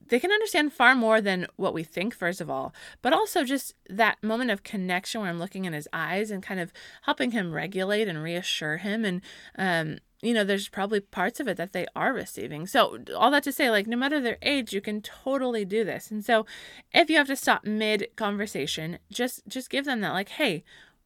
they 0.07 0.19
can 0.19 0.31
understand 0.31 0.71
far 0.71 0.95
more 0.95 1.19
than 1.19 1.45
what 1.57 1.73
we 1.73 1.83
think 1.83 2.15
first 2.15 2.39
of 2.39 2.49
all 2.49 2.73
but 3.01 3.11
also 3.11 3.43
just 3.43 3.73
that 3.89 4.15
moment 4.23 4.49
of 4.49 4.63
connection 4.63 5.19
where 5.19 5.29
i'm 5.29 5.39
looking 5.39 5.65
in 5.65 5.73
his 5.73 5.89
eyes 5.91 6.31
and 6.31 6.41
kind 6.41 6.61
of 6.61 6.71
helping 7.01 7.31
him 7.31 7.51
regulate 7.51 8.07
and 8.07 8.23
reassure 8.23 8.77
him 8.77 9.03
and 9.03 9.21
um 9.57 9.97
you 10.23 10.33
know 10.33 10.43
there's 10.43 10.69
probably 10.69 10.99
parts 10.99 11.39
of 11.39 11.47
it 11.47 11.57
that 11.57 11.73
they 11.73 11.85
are 11.95 12.13
receiving. 12.13 12.65
So 12.65 12.99
all 13.15 13.29
that 13.31 13.43
to 13.43 13.51
say 13.51 13.69
like 13.69 13.87
no 13.87 13.97
matter 13.97 14.19
their 14.19 14.37
age 14.41 14.73
you 14.73 14.81
can 14.81 15.01
totally 15.01 15.65
do 15.65 15.83
this. 15.83 16.09
And 16.09 16.23
so 16.23 16.45
if 16.93 17.09
you 17.09 17.17
have 17.17 17.27
to 17.27 17.35
stop 17.35 17.65
mid 17.65 18.07
conversation 18.15 18.99
just 19.11 19.41
just 19.47 19.69
give 19.69 19.85
them 19.85 20.01
that 20.01 20.13
like 20.13 20.29
hey 20.29 20.63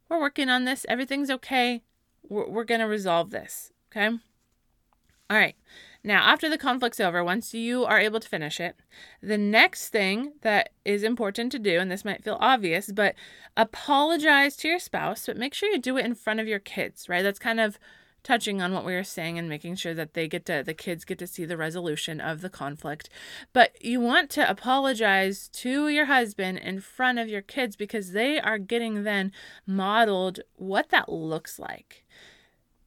we're 0.10 0.20
working 0.20 0.50
on 0.50 0.66
this. 0.66 0.86
Everything's 0.88 1.30
okay. 1.30 1.84
We're, 2.30 2.48
we're 2.48 2.64
gonna 2.64 2.88
resolve 2.88 3.32
this. 3.32 3.72
Okay? 3.92 4.08
All 5.30 5.38
right. 5.38 5.56
Now, 6.04 6.24
after 6.24 6.50
the 6.50 6.58
conflict's 6.58 7.02
over, 7.02 7.22
once 7.24 7.54
you 7.54 7.84
are 7.84 8.00
able 8.00 8.22
to 8.22 8.30
finish 8.30 8.62
it, 8.62 8.78
the 9.22 9.38
next 9.38 9.90
thing 9.90 10.34
that 10.42 10.70
is 10.86 11.04
important 11.04 11.52
to 11.52 11.60
do, 11.60 11.80
and 11.80 11.92
this 11.92 12.06
might 12.06 12.24
feel 12.24 12.38
obvious, 12.40 12.92
but 12.94 13.16
apologize 13.58 14.56
to 14.58 14.70
your 14.70 14.80
spouse, 14.80 15.26
but 15.26 15.36
make 15.36 15.54
sure 15.54 15.70
you 15.70 15.80
do 15.80 15.98
it 15.98 16.06
in 16.06 16.16
front 16.16 16.40
of 16.40 16.48
your 16.48 16.60
kids, 16.60 17.10
right? 17.10 17.24
That's 17.24 17.40
kind 17.40 17.60
of 17.60 17.78
touching 18.28 18.62
on 18.62 18.74
what 18.74 18.84
we 18.84 18.94
were 18.94 19.06
saying 19.06 19.40
and 19.40 19.48
making 19.48 19.74
sure 19.74 19.94
that 19.94 20.14
they 20.14 20.28
get 20.28 20.46
to 20.46 20.62
the 20.62 20.74
kids 20.74 21.06
get 21.06 21.18
to 21.18 21.26
see 21.26 21.46
the 21.46 21.56
resolution 21.56 22.20
of 22.20 22.42
the 22.42 22.50
conflict. 22.50 23.10
But 23.54 23.82
you 23.82 24.02
want 24.02 24.30
to 24.32 24.50
apologize 24.50 25.48
to 25.54 25.88
your 25.88 26.08
husband 26.08 26.58
in 26.58 26.82
front 26.82 27.20
of 27.20 27.30
your 27.30 27.42
kids 27.42 27.78
because 27.78 28.12
they 28.12 28.38
are 28.38 28.58
getting 28.58 29.04
then 29.04 29.32
modeled 29.66 30.42
what 30.58 30.90
that 30.90 31.08
looks 31.08 31.58
like 31.58 32.04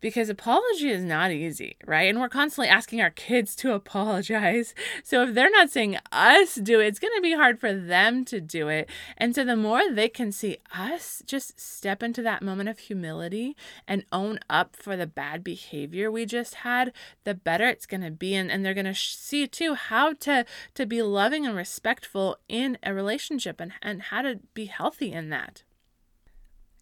because 0.01 0.29
apology 0.29 0.91
is 0.91 1.05
not 1.05 1.31
easy, 1.31 1.77
right? 1.87 2.09
And 2.09 2.21
we're 2.21 2.29
constantly 2.29 2.69
asking 2.69 3.01
our 3.01 3.11
kids 3.11 3.55
to 3.57 3.73
apologize. 3.75 4.75
So 5.03 5.23
if 5.23 5.35
they're 5.35 5.51
not 5.51 5.71
seeing 5.71 5.97
us 6.13 6.55
do 6.55 6.81
it, 6.81 6.87
it's 6.87 6.99
going 6.99 7.13
to 7.17 7.23
be 7.23 7.35
hard 7.35 7.59
for 7.59 7.73
them 7.73 8.25
to 8.27 8.41
do 8.41 8.69
it. 8.69 8.89
And 9.17 9.35
so 9.35 9.45
the 9.45 9.57
more 9.57 9.91
they 9.91 10.09
can 10.09 10.33
see 10.33 10.59
us 10.75 11.23
just 11.27 11.61
step 11.61 12.03
into 12.03 12.23
that 12.23 12.43
moment 12.43 12.69
of 12.69 12.79
humility 12.79 13.57
and 13.87 14.05
own 14.13 14.39
up 14.49 14.77
for 14.77 14.97
the 14.97 15.07
bad 15.07 15.45
behavior 15.45 16.11
we 16.11 16.27
just 16.27 16.57
had, 16.57 16.93
the 17.25 17.35
better 17.35 17.69
it's 17.69 17.87
going 17.87 18.03
to 18.03 18.11
be 18.11 18.35
and, 18.35 18.51
and 18.51 18.65
they're 18.65 18.75
going 18.75 18.87
to 18.87 18.95
see 18.95 19.47
too 19.47 19.75
how 19.75 20.13
to 20.15 20.45
to 20.75 20.87
be 20.87 21.03
loving 21.03 21.47
and 21.47 21.57
respectful 21.57 22.37
in 22.49 22.79
a 22.83 22.95
relationship 22.95 23.61
and 23.61 23.73
and 23.83 24.03
how 24.03 24.23
to 24.23 24.41
be 24.55 24.67
healthy 24.67 25.13
in 25.13 25.31
that. 25.31 25.63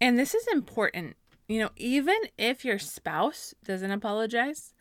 And 0.00 0.18
this 0.18 0.34
is 0.34 0.46
important 0.48 1.16
you 1.48 1.58
know, 1.58 1.70
even 1.76 2.18
if 2.36 2.64
your 2.64 2.78
spouse 2.78 3.54
doesn't 3.64 3.90
apologize, 3.90 4.74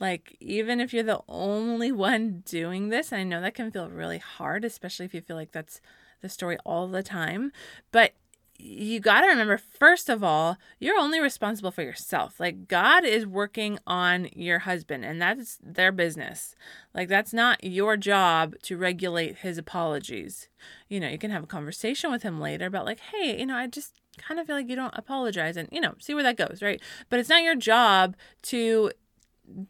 like 0.00 0.36
even 0.40 0.80
if 0.80 0.92
you're 0.92 1.02
the 1.02 1.22
only 1.28 1.92
one 1.92 2.42
doing 2.46 2.88
this, 2.88 3.12
I 3.12 3.22
know 3.22 3.40
that 3.40 3.54
can 3.54 3.70
feel 3.70 3.88
really 3.88 4.18
hard, 4.18 4.64
especially 4.64 5.06
if 5.06 5.14
you 5.14 5.20
feel 5.20 5.36
like 5.36 5.52
that's 5.52 5.80
the 6.22 6.28
story 6.28 6.56
all 6.64 6.88
the 6.88 7.02
time. 7.02 7.52
But 7.92 8.14
you 8.56 9.00
got 9.00 9.20
to 9.20 9.26
remember, 9.26 9.58
first 9.58 10.08
of 10.08 10.22
all, 10.22 10.56
you're 10.78 10.98
only 10.98 11.20
responsible 11.20 11.70
for 11.72 11.82
yourself. 11.82 12.38
Like, 12.38 12.68
God 12.68 13.04
is 13.04 13.26
working 13.26 13.78
on 13.86 14.28
your 14.32 14.60
husband, 14.60 15.04
and 15.04 15.20
that's 15.20 15.58
their 15.62 15.90
business. 15.90 16.54
Like, 16.94 17.08
that's 17.08 17.32
not 17.32 17.64
your 17.64 17.96
job 17.96 18.54
to 18.62 18.76
regulate 18.76 19.38
his 19.38 19.58
apologies. 19.58 20.48
You 20.88 21.00
know, 21.00 21.08
you 21.08 21.18
can 21.18 21.32
have 21.32 21.42
a 21.42 21.48
conversation 21.48 22.12
with 22.12 22.22
him 22.22 22.40
later 22.40 22.66
about, 22.66 22.86
like, 22.86 23.00
hey, 23.00 23.38
you 23.40 23.46
know, 23.46 23.56
I 23.56 23.66
just 23.66 24.00
kind 24.18 24.40
of 24.40 24.46
feel 24.46 24.56
like 24.56 24.68
you 24.68 24.76
don't 24.76 24.96
apologize 24.96 25.56
and, 25.56 25.68
you 25.72 25.80
know, 25.80 25.94
see 25.98 26.14
where 26.14 26.22
that 26.22 26.36
goes, 26.36 26.60
right? 26.62 26.80
But 27.10 27.20
it's 27.20 27.28
not 27.28 27.42
your 27.42 27.56
job 27.56 28.16
to 28.42 28.90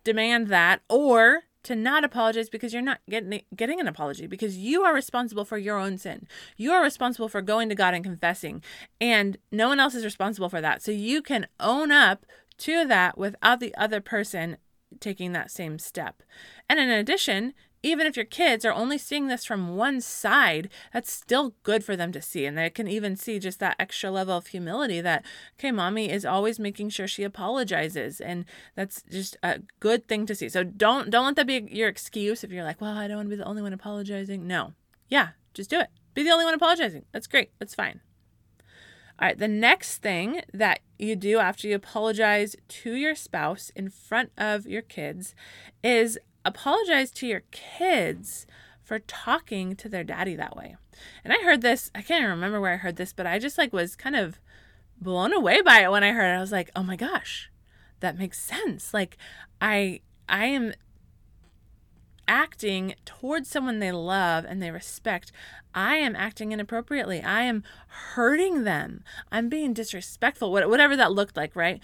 demand 0.04 0.48
that 0.48 0.82
or 0.88 1.42
to 1.64 1.74
not 1.74 2.04
apologize 2.04 2.48
because 2.48 2.72
you're 2.72 2.82
not 2.82 3.00
getting 3.08 3.40
getting 3.56 3.80
an 3.80 3.88
apology 3.88 4.26
because 4.26 4.56
you 4.56 4.82
are 4.82 4.94
responsible 4.94 5.44
for 5.44 5.58
your 5.58 5.78
own 5.78 5.98
sin. 5.98 6.28
You 6.56 6.72
are 6.72 6.82
responsible 6.82 7.28
for 7.28 7.42
going 7.42 7.68
to 7.70 7.74
God 7.74 7.94
and 7.94 8.04
confessing 8.04 8.62
and 9.00 9.38
no 9.50 9.68
one 9.68 9.80
else 9.80 9.94
is 9.94 10.04
responsible 10.04 10.48
for 10.48 10.60
that. 10.60 10.82
So 10.82 10.92
you 10.92 11.22
can 11.22 11.46
own 11.58 11.90
up 11.90 12.26
to 12.58 12.86
that 12.86 13.18
without 13.18 13.60
the 13.60 13.74
other 13.76 14.00
person 14.00 14.58
taking 15.00 15.32
that 15.32 15.50
same 15.50 15.78
step. 15.78 16.22
And 16.68 16.78
in 16.78 16.90
addition, 16.90 17.54
even 17.84 18.06
if 18.06 18.16
your 18.16 18.24
kids 18.24 18.64
are 18.64 18.72
only 18.72 18.96
seeing 18.96 19.28
this 19.28 19.44
from 19.44 19.76
one 19.76 20.00
side, 20.00 20.70
that's 20.92 21.12
still 21.12 21.54
good 21.62 21.84
for 21.84 21.96
them 21.96 22.12
to 22.12 22.22
see. 22.22 22.46
And 22.46 22.56
they 22.56 22.70
can 22.70 22.88
even 22.88 23.14
see 23.14 23.38
just 23.38 23.60
that 23.60 23.76
extra 23.78 24.10
level 24.10 24.36
of 24.36 24.46
humility 24.46 25.02
that, 25.02 25.24
okay, 25.58 25.70
mommy 25.70 26.10
is 26.10 26.24
always 26.24 26.58
making 26.58 26.88
sure 26.88 27.06
she 27.06 27.24
apologizes. 27.24 28.22
And 28.22 28.46
that's 28.74 29.02
just 29.02 29.36
a 29.42 29.60
good 29.80 30.08
thing 30.08 30.24
to 30.26 30.34
see. 30.34 30.48
So 30.48 30.64
don't 30.64 31.10
don't 31.10 31.26
let 31.26 31.36
that 31.36 31.46
be 31.46 31.68
your 31.70 31.88
excuse 31.88 32.42
if 32.42 32.50
you're 32.50 32.64
like, 32.64 32.80
well, 32.80 32.96
I 32.96 33.06
don't 33.06 33.18
want 33.18 33.26
to 33.26 33.36
be 33.36 33.36
the 33.36 33.44
only 33.44 33.62
one 33.62 33.74
apologizing. 33.74 34.46
No. 34.46 34.72
Yeah, 35.08 35.28
just 35.52 35.68
do 35.68 35.78
it. 35.78 35.88
Be 36.14 36.22
the 36.22 36.30
only 36.30 36.46
one 36.46 36.54
apologizing. 36.54 37.04
That's 37.12 37.26
great. 37.26 37.50
That's 37.58 37.74
fine. 37.74 38.00
All 39.20 39.28
right, 39.28 39.38
the 39.38 39.46
next 39.46 39.98
thing 39.98 40.40
that 40.52 40.80
you 40.98 41.14
do 41.14 41.38
after 41.38 41.68
you 41.68 41.76
apologize 41.76 42.56
to 42.66 42.94
your 42.94 43.14
spouse 43.14 43.70
in 43.76 43.88
front 43.90 44.32
of 44.36 44.66
your 44.66 44.82
kids 44.82 45.36
is 45.84 46.18
apologize 46.44 47.10
to 47.12 47.26
your 47.26 47.42
kids 47.50 48.46
for 48.82 48.98
talking 48.98 49.76
to 49.76 49.88
their 49.88 50.04
daddy 50.04 50.36
that 50.36 50.56
way. 50.56 50.76
And 51.24 51.32
I 51.32 51.42
heard 51.42 51.62
this, 51.62 51.90
I 51.94 52.02
can't 52.02 52.28
remember 52.28 52.60
where 52.60 52.74
I 52.74 52.76
heard 52.76 52.96
this, 52.96 53.12
but 53.12 53.26
I 53.26 53.38
just 53.38 53.58
like 53.58 53.72
was 53.72 53.96
kind 53.96 54.16
of 54.16 54.38
blown 55.00 55.32
away 55.32 55.60
by 55.62 55.80
it 55.80 55.90
when 55.90 56.04
I 56.04 56.12
heard 56.12 56.32
it. 56.32 56.36
I 56.36 56.40
was 56.40 56.52
like, 56.52 56.70
"Oh 56.76 56.82
my 56.82 56.96
gosh, 56.96 57.50
that 58.00 58.18
makes 58.18 58.40
sense." 58.40 58.94
Like 58.94 59.16
I 59.60 60.00
I 60.28 60.46
am 60.46 60.72
acting 62.26 62.94
towards 63.04 63.48
someone 63.48 63.78
they 63.78 63.92
love 63.92 64.44
and 64.48 64.62
they 64.62 64.70
respect, 64.70 65.30
I 65.74 65.96
am 65.96 66.16
acting 66.16 66.52
inappropriately. 66.52 67.22
I 67.22 67.42
am 67.42 67.62
hurting 68.14 68.64
them. 68.64 69.04
I'm 69.30 69.48
being 69.48 69.74
disrespectful, 69.74 70.50
whatever 70.50 70.96
that 70.96 71.12
looked 71.12 71.36
like, 71.36 71.54
right? 71.54 71.80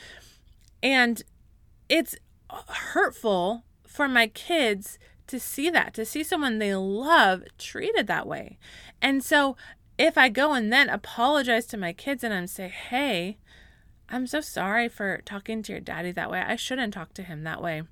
And 0.82 1.22
it's 1.88 2.16
hurtful 2.50 3.64
for 3.90 4.09
my 4.09 4.29
kids 4.29 4.98
to 5.26 5.40
see 5.40 5.68
that, 5.68 5.92
to 5.94 6.05
see 6.05 6.22
someone 6.22 6.59
they 6.59 6.74
love 6.74 7.42
treated 7.59 8.07
that 8.07 8.26
way. 8.26 8.57
And 9.03 9.22
so 9.24 9.57
if 9.98 10.16
I 10.16 10.29
go 10.29 10.55
and 10.55 10.72
then 10.72 10.88
apologize 10.88 11.66
to 11.66 11.76
my 11.76 11.92
kids 11.92 12.22
and 12.22 12.33
I'm 12.33 12.46
say, 12.46 12.68
"Hey, 12.68 13.38
I'm 14.09 14.29
so 14.29 14.40
sorry 14.40 14.88
for 14.88 15.20
talking 15.24 15.62
to 15.62 15.72
your 15.72 15.81
daddy 15.81 16.12
that 16.12 16.31
way. 16.31 16.40
I 16.40 16.55
shouldn't 16.57 16.94
talk 16.94 17.14
to 17.14 17.24
him 17.24 17.42
that 17.42 17.61
way." 17.61 17.83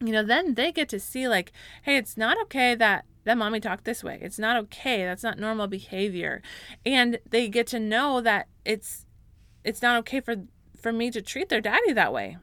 You 0.00 0.12
know, 0.12 0.22
then 0.22 0.54
they 0.54 0.70
get 0.70 0.88
to 0.90 1.00
see 1.00 1.26
like, 1.26 1.52
"Hey, 1.82 1.96
it's 1.96 2.16
not 2.16 2.40
okay 2.42 2.76
that 2.76 3.04
that 3.24 3.36
mommy 3.36 3.58
talked 3.58 3.84
this 3.84 4.04
way. 4.04 4.18
It's 4.22 4.38
not 4.38 4.56
okay. 4.56 5.04
That's 5.04 5.24
not 5.24 5.38
normal 5.38 5.66
behavior." 5.66 6.42
And 6.86 7.18
they 7.28 7.48
get 7.48 7.66
to 7.68 7.80
know 7.80 8.20
that 8.20 8.46
it's 8.64 9.04
it's 9.64 9.82
not 9.82 9.98
okay 9.98 10.20
for 10.20 10.36
for 10.80 10.92
me 10.92 11.10
to 11.10 11.20
treat 11.20 11.48
their 11.48 11.60
daddy 11.60 11.92
that 11.92 12.12
way. 12.12 12.38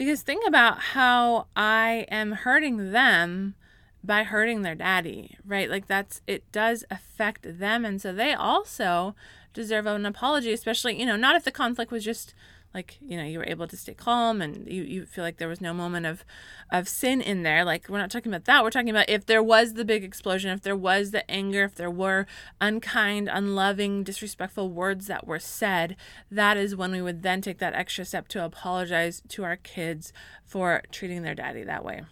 Because 0.00 0.22
think 0.22 0.48
about 0.48 0.78
how 0.78 1.46
I 1.54 2.06
am 2.10 2.32
hurting 2.32 2.90
them 2.90 3.54
by 4.02 4.22
hurting 4.22 4.62
their 4.62 4.74
daddy, 4.74 5.36
right? 5.44 5.68
Like 5.68 5.88
that's 5.88 6.22
it 6.26 6.50
does 6.52 6.86
affect 6.90 7.58
them 7.58 7.84
and 7.84 8.00
so 8.00 8.10
they 8.10 8.32
also 8.32 9.14
deserve 9.52 9.84
an 9.84 10.06
apology, 10.06 10.54
especially, 10.54 10.98
you 10.98 11.04
know, 11.04 11.16
not 11.16 11.36
if 11.36 11.44
the 11.44 11.50
conflict 11.50 11.92
was 11.92 12.02
just 12.02 12.32
like 12.74 12.98
you 13.00 13.16
know 13.16 13.24
you 13.24 13.38
were 13.38 13.46
able 13.46 13.66
to 13.66 13.76
stay 13.76 13.94
calm 13.94 14.40
and 14.40 14.70
you, 14.70 14.82
you 14.82 15.04
feel 15.04 15.24
like 15.24 15.38
there 15.38 15.48
was 15.48 15.60
no 15.60 15.74
moment 15.74 16.06
of 16.06 16.24
of 16.70 16.88
sin 16.88 17.20
in 17.20 17.42
there 17.42 17.64
like 17.64 17.88
we're 17.88 17.98
not 17.98 18.10
talking 18.10 18.32
about 18.32 18.44
that 18.44 18.62
we're 18.62 18.70
talking 18.70 18.90
about 18.90 19.08
if 19.08 19.26
there 19.26 19.42
was 19.42 19.74
the 19.74 19.84
big 19.84 20.04
explosion 20.04 20.50
if 20.50 20.62
there 20.62 20.76
was 20.76 21.10
the 21.10 21.28
anger 21.30 21.64
if 21.64 21.74
there 21.74 21.90
were 21.90 22.26
unkind 22.60 23.28
unloving 23.32 24.04
disrespectful 24.04 24.70
words 24.70 25.06
that 25.06 25.26
were 25.26 25.38
said 25.40 25.96
that 26.30 26.56
is 26.56 26.76
when 26.76 26.92
we 26.92 27.02
would 27.02 27.22
then 27.22 27.40
take 27.40 27.58
that 27.58 27.74
extra 27.74 28.04
step 28.04 28.28
to 28.28 28.44
apologize 28.44 29.22
to 29.28 29.42
our 29.42 29.56
kids 29.56 30.12
for 30.44 30.82
treating 30.92 31.22
their 31.22 31.34
daddy 31.34 31.64
that 31.64 31.84
way 31.84 32.02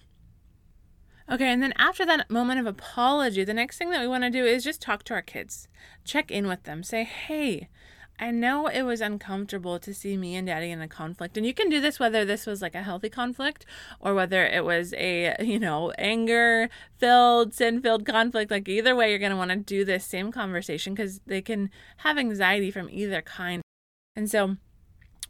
Okay, 1.31 1.53
and 1.53 1.63
then 1.63 1.75
after 1.77 2.07
that 2.07 2.31
moment 2.31 2.59
of 2.59 2.65
apology, 2.65 3.45
the 3.45 3.53
next 3.53 3.77
thing 3.77 3.91
that 3.91 4.01
we 4.01 4.09
want 4.09 4.25
to 4.25 4.31
do 4.31 4.47
is 4.47 4.65
just 4.65 4.81
talk 4.81 5.03
to 5.05 5.13
our 5.13 5.21
kids. 5.21 5.69
Check 6.03 6.31
in 6.31 6.47
with 6.47 6.63
them. 6.63 6.83
Say, 6.83 7.05
hey, 7.05 7.69
I 8.21 8.33
know 8.33 8.67
it 8.67 8.83
was 8.83 9.01
uncomfortable 9.01 9.79
to 9.79 9.95
see 9.95 10.17
me 10.17 10.35
and 10.35 10.47
daddy 10.47 10.71
in 10.71 10.81
a 10.81 10.89
conflict. 10.89 11.37
And 11.37 11.47
you 11.47 11.55
can 11.55 11.69
do 11.69 11.81
this 11.81 12.01
whether 12.01 12.25
this 12.25 12.47
was 12.47 12.61
like 12.61 12.75
a 12.75 12.83
healthy 12.83 13.09
conflict 13.09 13.65
or 14.01 14.13
whether 14.13 14.45
it 14.45 14.65
was 14.65 14.93
a, 14.95 15.37
you 15.41 15.59
know, 15.61 15.93
anger 15.93 16.69
filled, 16.99 17.55
sin 17.55 17.81
filled 17.81 18.05
conflict. 18.05 18.51
Like 18.51 18.69
either 18.69 18.97
way, 18.97 19.11
you're 19.11 19.21
going 19.21 19.31
to 19.31 19.37
want 19.37 19.51
to 19.51 19.57
do 19.57 19.85
this 19.85 20.05
same 20.05 20.33
conversation 20.33 20.95
because 20.95 21.21
they 21.27 21.41
can 21.41 21.71
have 21.99 22.19
anxiety 22.19 22.73
from 22.73 22.91
either 22.91 23.23
kind. 23.23 23.63
And 24.17 24.29
so 24.29 24.57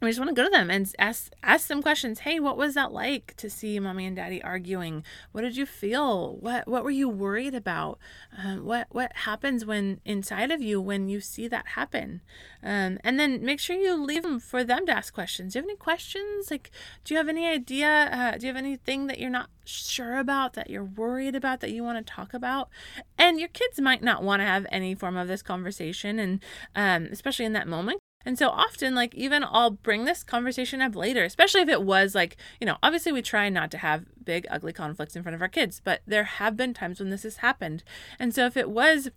we 0.01 0.09
just 0.09 0.19
want 0.19 0.29
to 0.29 0.35
go 0.35 0.45
to 0.45 0.49
them 0.49 0.71
and 0.71 0.91
ask 0.97 1.31
ask 1.43 1.67
them 1.67 1.81
questions. 1.81 2.19
Hey, 2.19 2.39
what 2.39 2.57
was 2.57 2.73
that 2.75 2.93
like 2.93 3.33
to 3.37 3.49
see 3.49 3.79
mommy 3.79 4.05
and 4.05 4.15
daddy 4.15 4.41
arguing? 4.41 5.03
What 5.33 5.41
did 5.41 5.57
you 5.57 5.65
feel? 5.65 6.37
What 6.37 6.67
what 6.67 6.83
were 6.83 6.89
you 6.89 7.09
worried 7.09 7.53
about? 7.53 7.99
Um, 8.37 8.65
what 8.65 8.87
what 8.91 9.11
happens 9.17 9.65
when 9.65 9.99
inside 10.05 10.51
of 10.51 10.61
you 10.61 10.79
when 10.79 11.09
you 11.09 11.19
see 11.19 11.47
that 11.49 11.69
happen? 11.69 12.21
Um, 12.63 12.99
and 13.03 13.19
then 13.19 13.43
make 13.43 13.59
sure 13.59 13.75
you 13.75 14.01
leave 14.01 14.23
them 14.23 14.39
for 14.39 14.63
them 14.63 14.85
to 14.85 14.95
ask 14.95 15.13
questions. 15.13 15.53
Do 15.53 15.59
you 15.59 15.63
have 15.63 15.69
any 15.69 15.77
questions? 15.77 16.49
Like, 16.49 16.71
do 17.03 17.13
you 17.13 17.17
have 17.17 17.29
any 17.29 17.47
idea? 17.47 18.09
Uh, 18.11 18.37
do 18.37 18.47
you 18.47 18.53
have 18.53 18.63
anything 18.63 19.07
that 19.07 19.19
you're 19.19 19.29
not 19.29 19.49
sure 19.65 20.17
about 20.17 20.53
that 20.53 20.69
you're 20.69 20.83
worried 20.83 21.35
about 21.35 21.59
that 21.59 21.71
you 21.71 21.83
want 21.83 22.05
to 22.05 22.13
talk 22.13 22.33
about? 22.33 22.69
And 23.17 23.37
your 23.37 23.49
kids 23.49 23.81
might 23.81 24.01
not 24.01 24.23
want 24.23 24.39
to 24.39 24.45
have 24.45 24.65
any 24.71 24.95
form 24.95 25.17
of 25.17 25.27
this 25.27 25.41
conversation, 25.41 26.19
and 26.19 26.39
um, 26.73 27.09
especially 27.11 27.45
in 27.45 27.53
that 27.53 27.67
moment 27.67 27.99
and 28.25 28.37
so 28.37 28.49
often, 28.49 28.95
like, 28.95 29.15
even 29.15 29.43
I'll 29.43 29.71
bring 29.71 30.05
this 30.05 30.23
conversation 30.23 30.81
up 30.81 30.95
later, 30.95 31.23
especially 31.23 31.61
if 31.61 31.69
it 31.69 31.83
was 31.83 32.13
like, 32.13 32.37
you 32.59 32.67
know, 32.67 32.77
obviously 32.83 33.11
we 33.11 33.21
try 33.21 33.49
not 33.49 33.71
to 33.71 33.77
have 33.77 34.05
big, 34.23 34.45
ugly 34.49 34.73
conflicts 34.73 35.15
in 35.15 35.23
front 35.23 35.35
of 35.35 35.41
our 35.41 35.47
kids, 35.47 35.81
but 35.83 36.01
there 36.05 36.25
have 36.25 36.57
been 36.57 36.73
times 36.73 36.99
when 36.99 37.09
this 37.09 37.23
has 37.23 37.37
happened. 37.37 37.83
And 38.19 38.35
so 38.35 38.45
if 38.45 38.57
it 38.57 38.69
was 38.69 39.09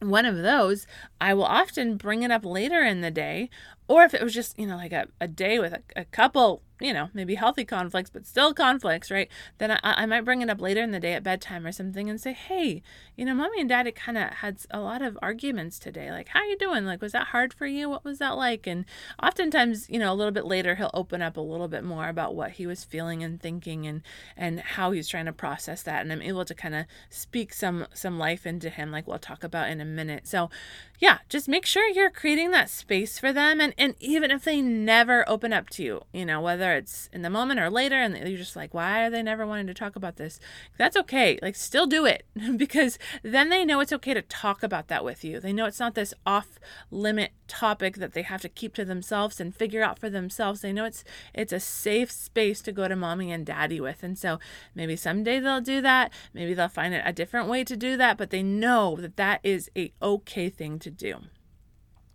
one 0.00 0.24
of 0.24 0.38
those, 0.38 0.86
I 1.20 1.34
will 1.34 1.44
often 1.44 1.96
bring 1.96 2.22
it 2.22 2.30
up 2.30 2.44
later 2.44 2.82
in 2.82 3.02
the 3.02 3.10
day. 3.10 3.50
Or 3.88 4.04
if 4.04 4.14
it 4.14 4.22
was 4.22 4.32
just, 4.32 4.58
you 4.58 4.66
know, 4.66 4.76
like 4.76 4.92
a, 4.92 5.08
a 5.20 5.28
day 5.28 5.58
with 5.58 5.72
a, 5.72 5.82
a 5.96 6.04
couple 6.04 6.62
you 6.82 6.92
know, 6.92 7.08
maybe 7.14 7.36
healthy 7.36 7.64
conflicts, 7.64 8.10
but 8.10 8.26
still 8.26 8.52
conflicts, 8.52 9.10
right? 9.10 9.28
Then 9.58 9.70
I, 9.70 9.78
I 9.82 10.06
might 10.06 10.24
bring 10.24 10.42
it 10.42 10.50
up 10.50 10.60
later 10.60 10.82
in 10.82 10.90
the 10.90 10.98
day 10.98 11.12
at 11.12 11.22
bedtime 11.22 11.64
or 11.64 11.70
something 11.70 12.10
and 12.10 12.20
say, 12.20 12.32
hey, 12.32 12.82
you 13.16 13.24
know, 13.24 13.34
mommy 13.34 13.60
and 13.60 13.68
daddy 13.68 13.92
kind 13.92 14.18
of 14.18 14.30
had 14.30 14.58
a 14.70 14.80
lot 14.80 15.00
of 15.00 15.16
arguments 15.22 15.78
today. 15.78 16.10
Like, 16.10 16.28
how 16.28 16.42
you 16.42 16.56
doing? 16.58 16.84
Like, 16.84 17.00
was 17.00 17.12
that 17.12 17.28
hard 17.28 17.54
for 17.54 17.66
you? 17.66 17.88
What 17.88 18.04
was 18.04 18.18
that 18.18 18.36
like? 18.36 18.66
And 18.66 18.84
oftentimes, 19.22 19.88
you 19.88 19.98
know, 19.98 20.12
a 20.12 20.16
little 20.16 20.32
bit 20.32 20.44
later, 20.44 20.74
he'll 20.74 20.90
open 20.92 21.22
up 21.22 21.36
a 21.36 21.40
little 21.40 21.68
bit 21.68 21.84
more 21.84 22.08
about 22.08 22.34
what 22.34 22.52
he 22.52 22.66
was 22.66 22.82
feeling 22.82 23.22
and 23.22 23.40
thinking 23.40 23.86
and 23.86 24.02
and 24.36 24.60
how 24.60 24.90
he's 24.90 25.08
trying 25.08 25.26
to 25.26 25.32
process 25.32 25.82
that. 25.84 26.02
And 26.02 26.12
I'm 26.12 26.22
able 26.22 26.44
to 26.44 26.54
kind 26.54 26.74
of 26.74 26.86
speak 27.10 27.54
some 27.54 27.86
some 27.94 28.18
life 28.18 28.44
into 28.44 28.70
him, 28.70 28.90
like 28.90 29.06
we'll 29.06 29.18
talk 29.18 29.44
about 29.44 29.70
in 29.70 29.80
a 29.80 29.84
minute. 29.84 30.26
So, 30.26 30.50
yeah, 30.98 31.18
just 31.28 31.48
make 31.48 31.66
sure 31.66 31.88
you're 31.88 32.10
creating 32.10 32.50
that 32.52 32.70
space 32.70 33.18
for 33.18 33.32
them. 33.32 33.60
And 33.60 33.71
and 33.76 33.94
even 34.00 34.30
if 34.30 34.44
they 34.44 34.62
never 34.62 35.28
open 35.28 35.52
up 35.52 35.68
to 35.70 35.82
you, 35.82 36.02
you 36.12 36.24
know, 36.24 36.40
whether 36.40 36.72
it's 36.72 37.08
in 37.12 37.22
the 37.22 37.30
moment 37.30 37.60
or 37.60 37.68
later 37.70 37.96
and 37.96 38.16
you're 38.16 38.38
just 38.38 38.56
like 38.56 38.72
why 38.72 39.04
are 39.04 39.10
they 39.10 39.22
never 39.22 39.46
wanting 39.46 39.66
to 39.66 39.74
talk 39.74 39.96
about 39.96 40.16
this? 40.16 40.40
That's 40.78 40.96
okay. 40.96 41.38
Like 41.42 41.56
still 41.56 41.86
do 41.86 42.06
it 42.06 42.24
because 42.56 42.98
then 43.22 43.48
they 43.50 43.64
know 43.64 43.80
it's 43.80 43.92
okay 43.92 44.14
to 44.14 44.22
talk 44.22 44.62
about 44.62 44.88
that 44.88 45.04
with 45.04 45.24
you. 45.24 45.40
They 45.40 45.52
know 45.52 45.66
it's 45.66 45.80
not 45.80 45.94
this 45.94 46.14
off 46.24 46.58
limit 46.90 47.32
topic 47.48 47.96
that 47.96 48.14
they 48.14 48.22
have 48.22 48.40
to 48.42 48.48
keep 48.48 48.74
to 48.74 48.84
themselves 48.84 49.40
and 49.40 49.54
figure 49.54 49.82
out 49.82 49.98
for 49.98 50.08
themselves. 50.08 50.60
They 50.60 50.72
know 50.72 50.84
it's 50.84 51.04
it's 51.34 51.52
a 51.52 51.60
safe 51.60 52.10
space 52.10 52.62
to 52.62 52.72
go 52.72 52.88
to 52.88 52.96
mommy 52.96 53.30
and 53.30 53.44
daddy 53.44 53.80
with. 53.80 54.02
And 54.02 54.18
so 54.18 54.38
maybe 54.74 54.96
someday 54.96 55.38
they'll 55.38 55.60
do 55.60 55.80
that. 55.82 56.12
Maybe 56.32 56.54
they'll 56.54 56.68
find 56.68 56.94
it 56.94 57.02
a 57.04 57.12
different 57.12 57.48
way 57.48 57.64
to 57.64 57.76
do 57.76 57.96
that 57.96 58.16
but 58.16 58.30
they 58.30 58.42
know 58.42 58.96
that 59.00 59.16
that 59.16 59.40
is 59.42 59.70
a 59.76 59.92
okay 60.00 60.48
thing 60.48 60.78
to 60.78 60.90
do 60.90 61.16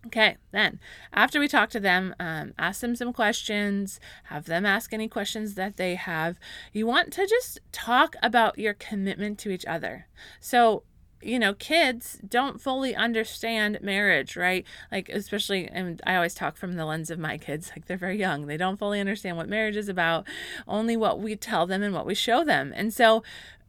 Okay, 0.06 0.36
then 0.52 0.78
after 1.12 1.40
we 1.40 1.48
talk 1.48 1.70
to 1.70 1.80
them, 1.80 2.14
um, 2.20 2.54
ask 2.56 2.80
them 2.80 2.94
some 2.94 3.12
questions, 3.12 3.98
have 4.24 4.46
them 4.46 4.64
ask 4.64 4.92
any 4.92 5.08
questions 5.08 5.54
that 5.54 5.76
they 5.76 5.96
have. 5.96 6.38
You 6.72 6.86
want 6.86 7.12
to 7.14 7.26
just 7.26 7.58
talk 7.72 8.14
about 8.22 8.58
your 8.58 8.74
commitment 8.74 9.38
to 9.40 9.50
each 9.50 9.66
other. 9.66 10.06
So, 10.40 10.84
you 11.20 11.38
know, 11.40 11.52
kids 11.52 12.20
don't 12.26 12.60
fully 12.60 12.94
understand 12.94 13.80
marriage, 13.82 14.36
right? 14.36 14.64
Like, 14.92 15.08
especially, 15.08 15.66
and 15.66 16.00
I 16.06 16.14
always 16.14 16.34
talk 16.34 16.56
from 16.56 16.74
the 16.74 16.86
lens 16.86 17.10
of 17.10 17.18
my 17.18 17.36
kids, 17.36 17.72
like 17.74 17.86
they're 17.86 17.96
very 17.96 18.18
young. 18.18 18.46
They 18.46 18.56
don't 18.56 18.78
fully 18.78 19.00
understand 19.00 19.36
what 19.36 19.48
marriage 19.48 19.76
is 19.76 19.88
about, 19.88 20.28
only 20.68 20.96
what 20.96 21.18
we 21.18 21.34
tell 21.34 21.66
them 21.66 21.82
and 21.82 21.92
what 21.92 22.06
we 22.06 22.14
show 22.14 22.44
them. 22.44 22.72
And 22.74 22.94
so, 22.94 23.24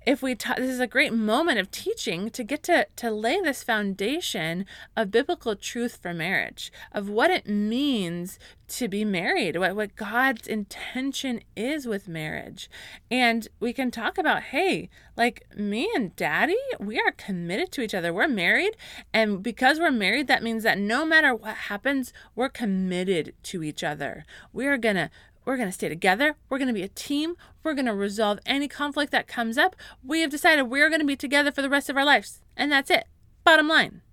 if 0.10 0.24
we 0.24 0.34
ta- 0.34 0.56
this 0.58 0.72
is 0.72 0.80
a 0.80 0.88
great 0.88 1.14
moment 1.14 1.60
of 1.60 1.70
teaching 1.70 2.32
to 2.32 2.44
get 2.44 2.64
to 2.64 2.88
to 2.96 3.12
lay 3.12 3.40
this 3.42 3.62
foundation 3.62 4.66
of 4.98 5.12
biblical 5.12 5.56
truth 5.56 6.00
for 6.02 6.16
marriage 6.16 6.72
of 6.92 7.08
what 7.08 7.30
it 7.30 7.48
means 7.48 8.40
to 8.68 8.88
be 8.88 9.06
married 9.06 9.56
what, 9.56 9.76
what 9.76 9.96
god's 9.96 10.48
intention 10.48 11.42
is 11.56 11.86
with 11.86 12.08
marriage. 12.08 12.72
And 13.12 13.48
we 13.60 13.72
can 13.72 13.92
talk 13.92 14.18
about 14.18 14.42
hey 14.44 14.90
like 15.16 15.44
me 15.56 15.88
and 15.96 16.16
daddy 16.16 16.58
we 16.80 17.00
are 17.00 17.12
committed 17.12 17.72
to 17.74 17.82
each 17.82 17.94
other. 17.94 18.12
We're 18.12 18.28
married 18.28 18.76
and 19.14 19.44
because 19.44 19.80
we're 19.80 19.92
married 19.92 20.26
that 20.26 20.42
means 20.42 20.64
that 20.64 20.80
no 20.80 21.06
matter 21.06 21.36
what 21.36 21.56
happens 21.56 22.14
we're 22.34 22.50
committed 22.50 23.36
to 23.44 23.62
each 23.62 23.84
other. 23.84 24.26
We 24.52 24.66
are 24.66 24.78
gonna 24.78 25.12
we're 25.50 25.58
going 25.58 25.68
to 25.68 25.74
stay 25.74 25.90
together. 25.90 26.36
We're 26.48 26.60
going 26.60 26.68
to 26.68 26.76
be 26.76 26.84
a 26.84 26.90
team. 26.90 27.36
We're 27.64 27.74
going 27.74 27.88
to 27.88 27.94
resolve 27.96 28.38
any 28.46 28.68
conflict 28.68 29.12
that 29.14 29.28
comes 29.28 29.58
up. 29.58 29.76
We 30.04 30.22
have 30.22 30.30
decided 30.30 30.64
we're 30.64 30.90
going 30.90 31.02
to 31.02 31.08
be 31.08 31.16
together 31.16 31.52
for 31.52 31.64
the 31.64 31.70
rest 31.72 31.90
of 31.90 31.98
our 31.98 32.06
lives. 32.06 32.40
And 32.56 32.72
that's 32.72 32.92
it. 32.92 33.06
Bottom 33.44 33.68
line. 33.68 34.04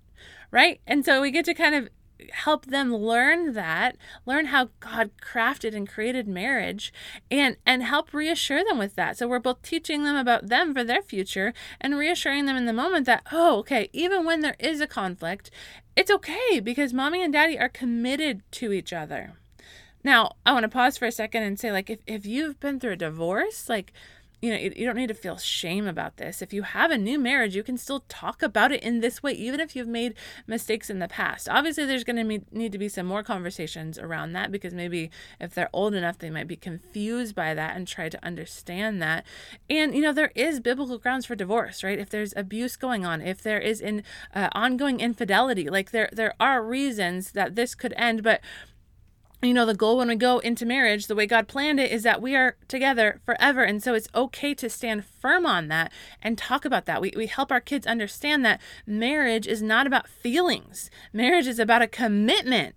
Right? 0.51 0.81
And 0.87 1.05
so 1.05 1.20
we 1.20 1.31
get 1.31 1.44
to 1.44 1.53
kind 1.53 1.75
of 1.75 1.90
help 2.33 2.64
them 2.64 2.96
learn 2.96 3.53
that 3.53 3.94
learn 4.25 4.46
how 4.46 4.70
god 4.81 5.11
crafted 5.20 5.77
and 5.77 5.87
created 5.87 6.27
marriage 6.27 6.90
and 7.31 7.59
and 7.66 7.83
help 7.83 8.14
reassure 8.14 8.64
them 8.64 8.79
with 8.79 8.94
that 8.96 9.18
so 9.18 9.29
we're 9.29 9.38
both 9.38 9.61
teaching 9.61 10.03
them 10.05 10.16
about 10.16 10.49
them 10.49 10.72
for 10.72 10.83
their 10.83 11.03
future 11.03 11.53
and 11.79 11.99
reassuring 11.99 12.46
them 12.46 12.57
in 12.57 12.64
the 12.64 12.72
moment 12.72 13.05
that 13.05 13.22
oh 13.33 13.59
okay 13.59 13.90
even 13.92 14.25
when 14.25 14.40
there 14.40 14.57
is 14.59 14.81
a 14.81 14.87
conflict 14.87 15.51
it's 15.94 16.11
okay 16.11 16.59
because 16.59 16.94
mommy 16.94 17.22
and 17.22 17.35
daddy 17.35 17.59
are 17.59 17.68
committed 17.68 18.40
to 18.51 18.72
each 18.72 18.94
other 18.94 19.35
now, 20.07 20.37
I 20.47 20.53
want 20.53 20.62
to 20.62 20.69
pause 20.69 20.97
for 20.97 21.05
a 21.05 21.12
second 21.12 21.42
and 21.42 21.59
say, 21.59 21.73
like, 21.73 21.90
if, 21.90 21.99
if 22.07 22.25
you've 22.25 22.61
been 22.61 22.79
through 22.79 22.92
a 22.92 22.97
divorce, 22.97 23.69
like, 23.69 23.92
you 24.40 24.53
know, 24.53 24.57
you, 24.57 24.73
you 24.77 24.87
don't 24.87 24.95
need 24.95 25.09
to 25.09 25.14
feel 25.14 25.37
shame 25.37 25.88
about 25.88 26.19
this. 26.19 26.40
If 26.40 26.53
you 26.53 26.62
have 26.62 26.92
a 26.92 26.97
new 26.97 27.19
marriage, 27.19 27.57
you 27.57 27.64
can 27.64 27.77
still 27.77 28.05
talk 28.09 28.40
about 28.40 28.71
it 28.71 28.85
in 28.85 29.01
this 29.01 29.21
way, 29.21 29.33
even 29.33 29.59
if 29.59 29.75
you've 29.75 29.88
made 29.88 30.14
mistakes 30.47 30.90
in 30.90 31.01
the 31.01 31.09
past. 31.09 31.49
Obviously, 31.49 31.87
there's 31.87 32.05
going 32.05 32.16
to 32.16 32.57
need 32.57 32.71
to 32.71 32.79
be 32.79 32.88
some 32.88 33.07
more 33.07 33.25
conversations 33.25 33.99
around 33.99 34.33
that 34.35 34.53
because 34.53 34.73
maybe 34.73 35.11
if 35.40 35.55
they're 35.55 35.71
old 35.73 35.92
enough, 35.92 36.19
they 36.19 36.31
might 36.31 36.47
be 36.47 36.55
confused 36.55 37.35
by 37.35 37.53
that 37.55 37.75
and 37.75 37.88
try 37.88 38.09
to 38.09 38.25
understand 38.25 39.03
that. 39.03 39.25
And, 39.69 39.92
you 39.92 40.03
know, 40.03 40.12
there 40.12 40.33
is 40.37 40.61
biblical 40.61 40.99
grounds 40.99 41.27
for 41.27 41.35
divorce, 41.35 41.83
right? 41.83 41.99
If 41.99 42.11
there's 42.11 42.33
abuse 42.37 42.77
going 42.77 43.05
on, 43.05 43.23
if 43.23 43.42
there 43.42 43.61
is 43.61 43.81
an 43.81 44.05
uh, 44.33 44.51
ongoing 44.53 45.01
infidelity, 45.01 45.69
like 45.69 45.90
there, 45.90 46.11
there 46.12 46.35
are 46.38 46.62
reasons 46.62 47.33
that 47.33 47.57
this 47.57 47.75
could 47.75 47.95
end, 47.97 48.23
but 48.23 48.40
you 49.42 49.53
know, 49.53 49.66
the 49.66 49.75
goal 49.75 49.99
when 49.99 50.09
we 50.09 50.16
go 50.16 50.38
into 50.38 50.64
marriage, 50.64 51.07
the 51.07 51.14
way 51.14 51.27
God 51.27 51.46
planned 51.46 51.79
it, 51.79 51.90
is 51.90 52.03
that 52.05 52.22
we 52.22 52.35
are 52.35 52.57
together 52.68 53.20
forever. 53.25 53.62
And 53.62 53.83
so 53.83 53.94
it's 53.94 54.09
okay 54.14 54.55
to 54.55 54.70
stand 54.70 55.05
firm 55.05 55.44
on 55.44 55.68
that 55.68 55.92
and 56.22 56.38
talk 56.38 56.64
about 56.64 56.87
that. 56.87 57.01
We, 57.01 57.12
we 57.14 57.27
help 57.27 57.53
our 57.53 57.61
kids 57.61 57.87
understand 57.87 58.44
that 58.44 58.61
marriage 58.87 59.46
is 59.46 59.62
not 59.62 59.87
about 59.87 60.09
feelings, 60.09 60.90
marriage 61.12 61.46
is 61.46 61.59
about 61.59 61.83
a 61.83 61.87
commitment. 61.87 62.75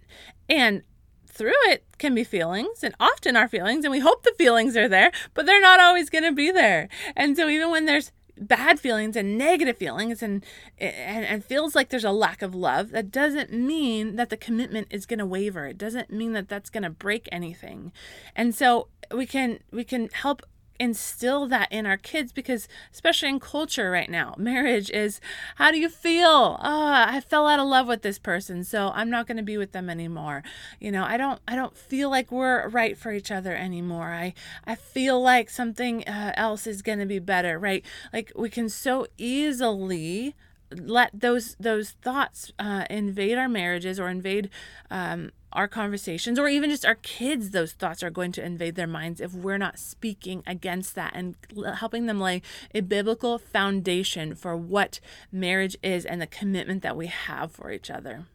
And 0.50 0.84
through 1.28 1.54
it 1.68 1.86
can 1.98 2.14
be 2.14 2.24
feelings 2.26 2.84
and 2.84 2.94
often 3.00 3.38
our 3.38 3.48
feelings 3.48 3.86
and 3.86 3.92
we 3.92 4.00
hope 4.00 4.24
the 4.24 4.34
feelings 4.38 4.76
are 4.76 4.90
there 4.90 5.10
but 5.34 5.46
they're 5.46 5.62
not 5.62 5.80
always 5.80 6.10
going 6.10 6.24
to 6.24 6.34
be 6.34 6.52
there 6.52 6.90
and 7.16 7.38
so 7.38 7.48
even 7.48 7.72
when 7.72 7.86
there's 7.86 8.12
bad 8.40 8.80
feelings 8.80 9.16
and 9.16 9.38
negative 9.38 9.78
feelings 9.78 10.24
and, 10.24 10.44
and 10.78 11.26
and 11.26 11.44
feels 11.44 11.76
like 11.76 11.90
there's 11.90 12.04
a 12.04 12.12
lack 12.12 12.42
of 12.42 12.56
love 12.56 12.92
that 12.92 13.12
doesn't 13.12 13.52
mean 13.52 14.16
that 14.16 14.30
the 14.30 14.38
commitment 14.38 14.88
is 14.90 15.06
going 15.06 15.20
to 15.20 15.26
waver. 15.26 15.66
It 15.68 15.78
doesn't 15.78 16.12
mean 16.12 16.34
that 16.34 16.48
that's 16.48 16.70
going 16.70 16.84
to 16.84 16.90
break 16.90 17.28
anything. 17.32 17.92
And 18.36 18.56
so 18.56 18.88
we 19.14 19.26
can 19.26 19.60
we 19.72 19.84
can 19.84 20.10
help 20.14 20.44
instill 20.80 21.46
that 21.48 21.72
in 21.72 21.86
our 21.86 21.98
kids 21.98 22.32
because 22.32 22.68
especially 22.94 23.30
in 23.30 23.40
culture 23.40 23.92
right 23.92 24.10
now 24.10 24.34
marriage 24.38 24.90
is 24.90 25.20
how 25.58 25.72
do 25.72 25.78
you 25.80 25.90
feel? 25.90 26.58
Oh 26.62 26.94
i 27.08 27.22
fell 27.22 27.48
out 27.48 27.60
of 27.60 27.68
love 27.68 27.88
with 27.88 28.02
this 28.02 28.20
person 28.20 28.64
so 28.64 28.92
i'm 28.96 29.10
not 29.10 29.28
going 29.28 29.38
to 29.38 29.44
be 29.44 29.58
with 29.58 29.72
them 29.72 29.90
anymore. 29.90 30.44
You 30.80 30.92
know 30.92 31.04
i 31.04 31.18
don't 31.18 31.40
i 31.48 31.56
don't 31.56 31.76
feel 31.78 32.10
like 32.10 32.32
we're 32.32 32.68
right 32.70 32.98
for 32.98 33.12
each 33.12 33.32
other 33.32 33.56
anymore. 33.56 34.12
I 34.12 34.34
i 34.66 34.76
feel 34.76 35.22
like 35.22 35.50
something 35.50 36.04
uh, 36.08 36.34
else 36.36 36.66
is 36.66 36.82
going 36.82 37.00
to 37.00 37.06
be 37.06 37.20
better 37.20 37.60
right? 37.60 37.86
Like 38.14 38.32
we 38.36 38.50
can 38.50 38.70
so 38.70 39.08
easily 39.18 40.36
let 40.72 41.10
those 41.14 41.56
those 41.60 41.92
thoughts 41.92 42.52
uh, 42.60 42.86
invade 42.90 43.38
our 43.38 43.50
marriages 43.50 44.00
or 44.00 44.10
invade 44.10 44.50
um, 44.92 45.32
our 45.52 45.68
conversations 45.68 46.38
or 46.38 46.48
even 46.48 46.70
just 46.70 46.86
our 46.86 46.96
kids 46.96 47.50
those 47.50 47.74
thoughts 47.74 48.04
are 48.04 48.10
going 48.10 48.32
to 48.32 48.44
invade 48.44 48.76
their 48.76 48.88
minds 48.88 49.20
if 49.20 49.34
we're 49.34 49.58
not 49.58 49.80
speaking 49.80 50.44
against 50.46 50.96
that 50.96 51.12
and 51.16 51.36
helping 51.76 52.06
them 52.06 52.20
lay 52.20 52.42
a 52.74 52.82
biblical 52.82 53.38
foundation 53.38 54.36
for 54.36 54.56
what 54.56 55.00
marriage 55.32 55.76
is 55.82 56.06
and 56.06 56.22
the 56.22 56.28
commitment 56.28 56.84
that 56.84 56.98
we 56.98 57.08
have 57.08 57.52
for 57.52 57.72
each 57.72 57.90
other. 57.90 58.26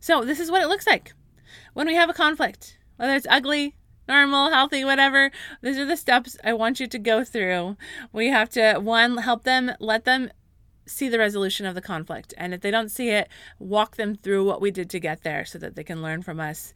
So 0.00 0.24
this 0.24 0.38
is 0.38 0.50
what 0.50 0.62
it 0.62 0.68
looks 0.68 0.86
like. 0.86 1.12
When 1.74 1.86
we 1.86 1.94
have 1.94 2.10
a 2.10 2.14
conflict 2.14 2.78
whether 2.96 3.14
it's 3.14 3.26
ugly 3.30 3.74
normal 4.08 4.50
healthy 4.50 4.84
whatever 4.84 5.30
these 5.62 5.78
are 5.78 5.84
the 5.84 5.96
steps 5.96 6.36
i 6.42 6.52
want 6.52 6.80
you 6.80 6.86
to 6.86 6.98
go 6.98 7.24
through. 7.24 7.76
We 8.12 8.28
have 8.28 8.48
to 8.50 8.78
one 8.78 9.16
help 9.18 9.44
them 9.44 9.72
let 9.80 10.04
them 10.04 10.30
see 10.88 11.08
the 11.08 11.18
resolution 11.18 11.66
of 11.66 11.74
the 11.74 11.80
conflict. 11.80 12.34
And 12.36 12.54
if 12.54 12.60
they 12.60 12.70
don't 12.70 12.90
see 12.90 13.10
it, 13.10 13.28
walk 13.58 13.96
them 13.96 14.14
through 14.14 14.44
what 14.44 14.60
we 14.60 14.70
did 14.70 14.90
to 14.90 15.00
get 15.00 15.22
there 15.22 15.44
so 15.44 15.58
that 15.58 15.76
they 15.76 15.84
can 15.84 16.02
learn 16.02 16.22
from 16.22 16.40
us. 16.40 16.72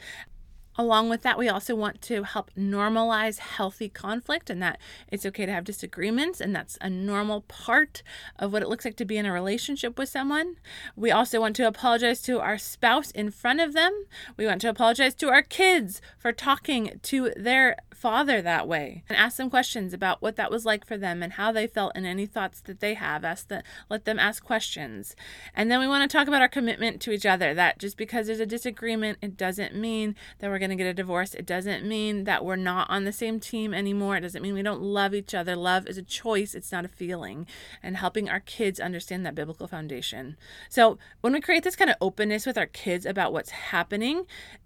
Along 0.77 1.11
with 1.11 1.23
that, 1.23 1.39
we 1.39 1.49
also 1.49 1.75
want 1.75 2.01
to 2.03 2.23
help 2.23 2.51
normalize 2.59 3.39
healthy 3.39 3.89
conflict 3.89 4.49
and 4.49 4.63
that 4.63 4.79
it's 5.11 5.27
okay 5.27 5.45
to 5.45 5.53
have 5.53 5.65
disagreements, 5.65 6.41
and 6.41 6.55
that's 6.55 6.79
a 6.81 6.89
normal 6.89 7.43
part 7.43 8.03
of 8.39 8.53
what 8.53 8.63
it 8.63 8.69
looks 8.69 8.85
like 8.85 8.97
to 8.97 9.05
be 9.05 9.19
in 9.19 9.27
a 9.27 9.33
relationship 9.33 9.99
with 9.99 10.09
someone. 10.09 10.57
We 10.97 11.11
also 11.11 11.41
want 11.41 11.57
to 11.57 11.67
apologize 11.67 12.23
to 12.23 12.41
our 12.41 12.57
spouse 12.57 13.11
in 13.11 13.31
front 13.31 13.61
of 13.61 13.75
them. 13.75 14.07
We 14.37 14.47
want 14.47 14.63
to 14.63 14.69
apologize 14.69 15.15
to 15.17 15.29
our 15.29 15.43
kids 15.43 16.01
for 16.19 16.33
talking 16.33 16.99
to 17.03 17.31
their 17.37 17.77
father 18.03 18.43
that 18.43 18.67
way 18.67 19.05
and 19.09 19.17
ask 19.17 19.37
them 19.37 19.49
questions 19.49 19.95
about 19.95 20.21
what 20.21 20.35
that 20.35 20.51
was 20.51 20.67
like 20.67 20.85
for 20.85 20.97
them 20.97 21.23
and 21.23 21.35
how 21.35 21.53
they 21.53 21.69
felt 21.69 21.93
and 21.95 22.05
any 22.05 22.27
thoughts 22.27 22.61
that 22.63 22.81
they 22.81 22.95
have. 22.95 23.25
Ask 23.25 23.47
the, 23.47 23.63
let 23.89 24.05
them 24.05 24.19
ask 24.19 24.43
questions. 24.43 25.15
And 25.55 25.71
then 25.71 25.79
we 25.79 25.87
want 25.87 26.11
to 26.11 26.17
talk 26.17 26.27
about 26.27 26.43
our 26.43 26.49
commitment 26.49 27.01
to 27.03 27.13
each 27.13 27.25
other 27.25 27.55
that 27.55 27.79
just 27.79 27.97
because 27.97 28.27
there's 28.27 28.41
a 28.41 28.47
disagreement, 28.47 29.19
it 29.23 29.37
doesn't 29.37 29.77
mean 29.77 30.17
that 30.41 30.51
we're 30.51 30.59
going 30.63 30.77
to 30.77 30.83
get 30.83 30.89
a 30.89 30.95
divorce. 30.95 31.35
It 31.35 31.45
doesn't 31.45 31.85
mean 31.85 32.25
that 32.25 32.45
we're 32.45 32.57
not 32.57 32.89
on 32.89 33.05
the 33.05 33.13
same 33.13 33.41
team 33.41 33.75
anymore. 33.75 34.17
It 34.17 34.21
doesn't 34.21 34.43
mean 34.43 34.55
we 34.55 34.63
don't 34.63 34.81
love 34.81 35.13
each 35.15 35.35
other. 35.35 35.57
Love 35.57 35.87
is 35.89 35.99
a 35.99 36.03
choice, 36.03 36.55
it's 36.55 36.71
not 36.71 36.85
a 36.85 36.89
feeling. 36.89 37.47
And 37.83 37.97
helping 37.97 38.31
our 38.31 38.41
kids 38.41 38.79
understand 38.79 39.27
that 39.27 39.35
biblical 39.35 39.67
foundation. 39.67 40.37
So 40.69 40.99
when 41.21 41.33
we 41.33 41.41
create 41.41 41.65
this 41.65 41.77
kind 41.77 41.91
of 41.91 41.97
openness 42.01 42.47
with 42.47 42.57
our 42.57 42.67
kids 42.67 43.05
about 43.05 43.33
what's 43.33 43.51
happening, 43.51 44.25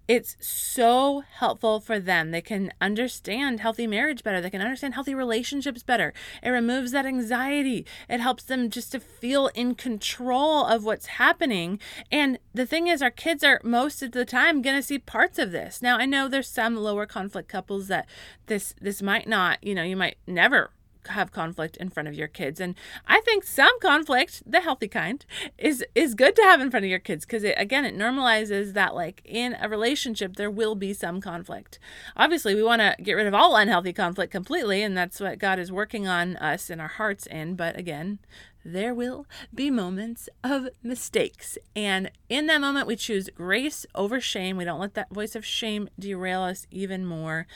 it's 0.08 0.36
so 0.40 1.24
helpful 1.38 1.80
for 1.80 1.98
them. 1.98 2.30
They 2.30 2.40
can 2.40 2.72
understand 2.80 3.60
healthy 3.60 3.86
marriage 3.86 4.22
better. 4.22 4.40
They 4.40 4.50
can 4.50 4.60
understand 4.60 4.94
healthy 4.94 5.14
relationships 5.14 5.82
better. 5.82 6.12
It 6.42 6.50
removes 6.50 6.92
that 6.92 7.06
anxiety. 7.06 7.84
It 8.08 8.20
helps 8.20 8.44
them 8.44 8.70
just 8.70 8.92
to 8.92 9.00
feel 9.00 9.48
in 9.48 9.74
control 9.74 10.64
of 10.64 10.84
what's 10.84 11.06
happening. 11.06 11.80
And 12.12 12.38
the 12.54 12.66
thing 12.66 12.86
is, 12.86 13.02
our 13.02 13.10
kids 13.10 13.42
are 13.42 13.60
most 13.64 14.02
of 14.02 14.12
the 14.12 14.24
time 14.24 14.62
going 14.62 14.76
to 14.76 14.82
see 14.82 14.98
parts 14.98 15.38
of 15.38 15.50
this. 15.50 15.82
Now, 15.82 15.98
I 15.98 16.06
know 16.06 16.28
there's 16.28 16.48
some 16.48 16.76
lower 16.76 17.06
conflict 17.06 17.48
couples 17.48 17.88
that 17.88 18.06
this 18.46 18.74
this 18.80 19.02
might 19.02 19.28
not, 19.28 19.62
you 19.62 19.74
know, 19.74 19.82
you 19.82 19.96
might 19.96 20.18
never 20.26 20.70
have 21.08 21.32
conflict 21.32 21.76
in 21.76 21.88
front 21.88 22.08
of 22.08 22.14
your 22.14 22.28
kids 22.28 22.60
and 22.60 22.74
i 23.06 23.20
think 23.20 23.44
some 23.44 23.78
conflict 23.80 24.42
the 24.46 24.60
healthy 24.60 24.88
kind 24.88 25.24
is 25.58 25.84
is 25.94 26.14
good 26.14 26.34
to 26.36 26.42
have 26.42 26.60
in 26.60 26.70
front 26.70 26.84
of 26.84 26.90
your 26.90 26.98
kids 26.98 27.24
because 27.24 27.44
it 27.44 27.54
again 27.56 27.84
it 27.84 27.96
normalizes 27.96 28.72
that 28.72 28.94
like 28.94 29.22
in 29.24 29.56
a 29.60 29.68
relationship 29.68 30.36
there 30.36 30.50
will 30.50 30.74
be 30.74 30.92
some 30.92 31.20
conflict 31.20 31.78
obviously 32.16 32.54
we 32.54 32.62
want 32.62 32.80
to 32.80 32.94
get 33.02 33.14
rid 33.14 33.26
of 33.26 33.34
all 33.34 33.56
unhealthy 33.56 33.92
conflict 33.92 34.32
completely 34.32 34.82
and 34.82 34.96
that's 34.96 35.20
what 35.20 35.38
god 35.38 35.58
is 35.58 35.72
working 35.72 36.06
on 36.06 36.36
us 36.36 36.70
in 36.70 36.80
our 36.80 36.88
hearts 36.88 37.26
in 37.26 37.54
but 37.54 37.78
again 37.78 38.18
there 38.66 38.94
will 38.94 39.26
be 39.54 39.70
moments 39.70 40.28
of 40.42 40.68
mistakes. 40.82 41.56
And 41.76 42.10
in 42.28 42.46
that 42.46 42.60
moment, 42.60 42.88
we 42.88 42.96
choose 42.96 43.30
grace 43.34 43.86
over 43.94 44.20
shame. 44.20 44.56
We 44.56 44.64
don't 44.64 44.80
let 44.80 44.94
that 44.94 45.14
voice 45.14 45.36
of 45.36 45.46
shame 45.46 45.88
derail 45.98 46.42
us 46.42 46.66
even 46.70 47.06
more. 47.06 47.46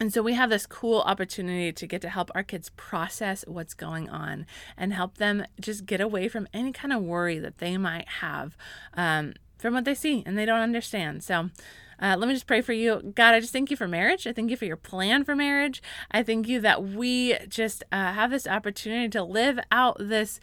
And 0.00 0.12
so 0.14 0.22
we 0.22 0.32
have 0.32 0.48
this 0.48 0.64
cool 0.64 1.00
opportunity 1.02 1.72
to 1.72 1.86
get 1.86 2.00
to 2.00 2.08
help 2.08 2.30
our 2.34 2.42
kids 2.42 2.70
process 2.70 3.44
what's 3.46 3.74
going 3.74 4.08
on 4.08 4.46
and 4.78 4.94
help 4.94 5.18
them 5.18 5.44
just 5.60 5.84
get 5.84 6.00
away 6.00 6.26
from 6.26 6.48
any 6.54 6.72
kind 6.72 6.92
of 6.92 7.02
worry 7.02 7.38
that 7.38 7.58
they 7.58 7.76
might 7.76 8.08
have 8.08 8.56
um, 8.94 9.34
from 9.58 9.74
what 9.74 9.84
they 9.84 9.94
see 9.94 10.22
and 10.24 10.38
they 10.38 10.46
don't 10.46 10.60
understand. 10.60 11.22
So, 11.22 11.50
uh, 12.02 12.16
let 12.18 12.28
me 12.28 12.34
just 12.34 12.46
pray 12.46 12.62
for 12.62 12.72
you. 12.72 13.12
God, 13.14 13.34
I 13.34 13.40
just 13.40 13.52
thank 13.52 13.70
you 13.70 13.76
for 13.76 13.86
marriage. 13.86 14.26
I 14.26 14.32
thank 14.32 14.50
you 14.50 14.56
for 14.56 14.64
your 14.64 14.78
plan 14.78 15.22
for 15.22 15.36
marriage. 15.36 15.82
I 16.10 16.22
thank 16.22 16.48
you 16.48 16.58
that 16.60 16.82
we 16.82 17.36
just 17.46 17.84
uh, 17.92 18.14
have 18.14 18.30
this 18.30 18.46
opportunity 18.46 19.10
to 19.10 19.22
live 19.22 19.60
out 19.70 19.98
this 20.00 20.40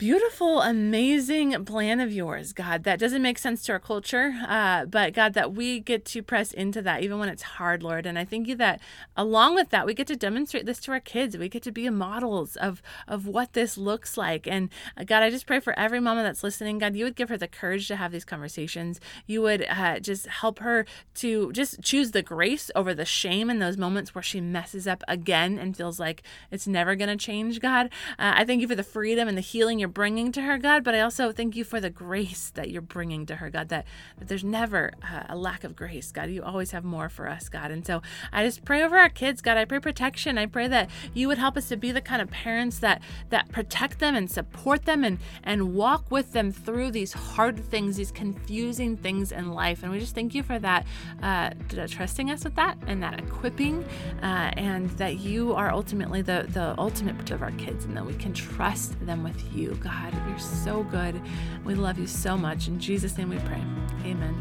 beautiful, 0.00 0.62
amazing 0.62 1.62
plan 1.66 2.00
of 2.00 2.10
yours, 2.10 2.54
God, 2.54 2.84
that 2.84 2.98
doesn't 2.98 3.20
make 3.20 3.36
sense 3.36 3.62
to 3.64 3.72
our 3.72 3.78
culture, 3.78 4.34
uh, 4.48 4.86
but 4.86 5.12
God, 5.12 5.34
that 5.34 5.52
we 5.52 5.78
get 5.78 6.06
to 6.06 6.22
press 6.22 6.52
into 6.52 6.80
that 6.80 7.02
even 7.02 7.18
when 7.18 7.28
it's 7.28 7.42
hard, 7.42 7.82
Lord. 7.82 8.06
And 8.06 8.18
I 8.18 8.24
thank 8.24 8.48
you 8.48 8.56
that 8.56 8.80
along 9.14 9.56
with 9.56 9.68
that, 9.68 9.84
we 9.84 9.92
get 9.92 10.06
to 10.06 10.16
demonstrate 10.16 10.64
this 10.64 10.80
to 10.80 10.92
our 10.92 11.00
kids. 11.00 11.36
We 11.36 11.50
get 11.50 11.62
to 11.64 11.70
be 11.70 11.90
models 11.90 12.56
of, 12.56 12.80
of 13.06 13.26
what 13.26 13.52
this 13.52 13.76
looks 13.76 14.16
like. 14.16 14.46
And 14.46 14.70
uh, 14.96 15.04
God, 15.04 15.22
I 15.22 15.28
just 15.28 15.46
pray 15.46 15.60
for 15.60 15.78
every 15.78 16.00
mama 16.00 16.22
that's 16.22 16.42
listening, 16.42 16.78
God, 16.78 16.96
you 16.96 17.04
would 17.04 17.14
give 17.14 17.28
her 17.28 17.36
the 17.36 17.46
courage 17.46 17.86
to 17.88 17.96
have 17.96 18.10
these 18.10 18.24
conversations. 18.24 19.00
You 19.26 19.42
would 19.42 19.66
uh, 19.68 20.00
just 20.00 20.26
help 20.28 20.60
her 20.60 20.86
to 21.16 21.52
just 21.52 21.82
choose 21.82 22.12
the 22.12 22.22
grace 22.22 22.70
over 22.74 22.94
the 22.94 23.04
shame 23.04 23.50
in 23.50 23.58
those 23.58 23.76
moments 23.76 24.14
where 24.14 24.22
she 24.22 24.40
messes 24.40 24.86
up 24.86 25.04
again 25.06 25.58
and 25.58 25.76
feels 25.76 26.00
like 26.00 26.22
it's 26.50 26.66
never 26.66 26.96
going 26.96 27.10
to 27.10 27.22
change, 27.22 27.60
God. 27.60 27.90
Uh, 28.18 28.32
I 28.36 28.46
thank 28.46 28.62
you 28.62 28.68
for 28.68 28.74
the 28.74 28.82
freedom 28.82 29.28
and 29.28 29.36
the 29.36 29.42
healing 29.42 29.78
you're 29.78 29.89
bringing 29.92 30.32
to 30.32 30.42
her, 30.42 30.58
God, 30.58 30.84
but 30.84 30.94
I 30.94 31.00
also 31.00 31.32
thank 31.32 31.56
you 31.56 31.64
for 31.64 31.80
the 31.80 31.90
grace 31.90 32.50
that 32.54 32.70
you're 32.70 32.82
bringing 32.82 33.26
to 33.26 33.36
her, 33.36 33.50
God, 33.50 33.68
that, 33.68 33.86
that 34.18 34.28
there's 34.28 34.44
never 34.44 34.92
a 35.28 35.36
lack 35.36 35.64
of 35.64 35.76
grace, 35.76 36.12
God. 36.12 36.30
You 36.30 36.42
always 36.42 36.70
have 36.72 36.84
more 36.84 37.08
for 37.08 37.28
us, 37.28 37.48
God. 37.48 37.70
And 37.70 37.86
so 37.86 38.02
I 38.32 38.44
just 38.44 38.64
pray 38.64 38.82
over 38.82 38.98
our 38.98 39.08
kids, 39.08 39.40
God. 39.40 39.56
I 39.56 39.64
pray 39.64 39.80
protection. 39.80 40.38
I 40.38 40.46
pray 40.46 40.68
that 40.68 40.90
you 41.14 41.28
would 41.28 41.38
help 41.38 41.56
us 41.56 41.68
to 41.68 41.76
be 41.76 41.92
the 41.92 42.00
kind 42.00 42.22
of 42.22 42.30
parents 42.30 42.78
that 42.80 43.02
that 43.30 43.50
protect 43.50 43.98
them 43.98 44.14
and 44.14 44.30
support 44.30 44.84
them 44.84 45.04
and 45.04 45.18
and 45.42 45.74
walk 45.74 46.10
with 46.10 46.32
them 46.32 46.52
through 46.52 46.90
these 46.90 47.12
hard 47.12 47.58
things, 47.64 47.96
these 47.96 48.12
confusing 48.12 48.96
things 48.96 49.32
in 49.32 49.52
life. 49.52 49.82
And 49.82 49.92
we 49.92 49.98
just 49.98 50.14
thank 50.14 50.34
you 50.34 50.42
for 50.42 50.58
that, 50.58 50.86
uh, 51.22 51.50
trusting 51.88 52.30
us 52.30 52.44
with 52.44 52.54
that 52.56 52.78
and 52.86 53.02
that 53.02 53.18
equipping, 53.18 53.84
uh, 54.22 54.50
and 54.56 54.90
that 54.90 55.18
you 55.18 55.54
are 55.54 55.70
ultimately 55.70 56.22
the 56.22 56.46
the 56.48 56.74
ultimate 56.78 57.30
of 57.30 57.42
our 57.42 57.52
kids, 57.52 57.84
and 57.84 57.96
that 57.96 58.04
we 58.04 58.14
can 58.14 58.32
trust 58.32 58.94
them 59.06 59.22
with 59.22 59.54
you, 59.54 59.76
God. 59.80 60.14
You're 60.28 60.38
so 60.38 60.82
good. 60.84 61.20
We 61.64 61.74
love 61.74 61.98
you 61.98 62.06
so 62.06 62.36
much. 62.36 62.68
In 62.68 62.78
Jesus' 62.78 63.16
name 63.18 63.30
we 63.30 63.38
pray. 63.38 63.62
Amen. 64.04 64.34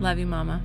Love 0.00 0.18
you, 0.18 0.26
Mama. 0.26 0.62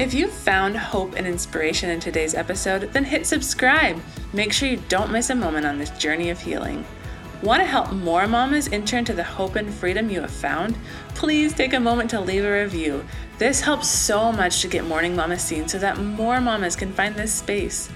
If 0.00 0.14
you 0.14 0.28
found 0.28 0.78
hope 0.78 1.14
and 1.16 1.26
inspiration 1.26 1.90
in 1.90 2.00
today's 2.00 2.34
episode, 2.34 2.90
then 2.94 3.04
hit 3.04 3.26
subscribe. 3.26 4.00
Make 4.32 4.50
sure 4.50 4.66
you 4.66 4.82
don't 4.88 5.12
miss 5.12 5.28
a 5.28 5.34
moment 5.34 5.66
on 5.66 5.76
this 5.76 5.90
journey 5.90 6.30
of 6.30 6.40
healing. 6.40 6.86
Want 7.42 7.62
to 7.62 7.66
help 7.66 7.90
more 7.92 8.26
mamas 8.28 8.68
enter 8.70 8.98
into 8.98 9.14
the 9.14 9.24
hope 9.24 9.56
and 9.56 9.72
freedom 9.72 10.10
you 10.10 10.20
have 10.20 10.30
found? 10.30 10.76
Please 11.14 11.54
take 11.54 11.72
a 11.72 11.80
moment 11.80 12.10
to 12.10 12.20
leave 12.20 12.44
a 12.44 12.62
review. 12.62 13.02
This 13.38 13.62
helps 13.62 13.88
so 13.88 14.30
much 14.30 14.60
to 14.60 14.68
get 14.68 14.84
Morning 14.84 15.16
Mama 15.16 15.38
seen 15.38 15.66
so 15.66 15.78
that 15.78 15.96
more 15.96 16.38
mamas 16.38 16.76
can 16.76 16.92
find 16.92 17.14
this 17.14 17.32
space. 17.32 17.88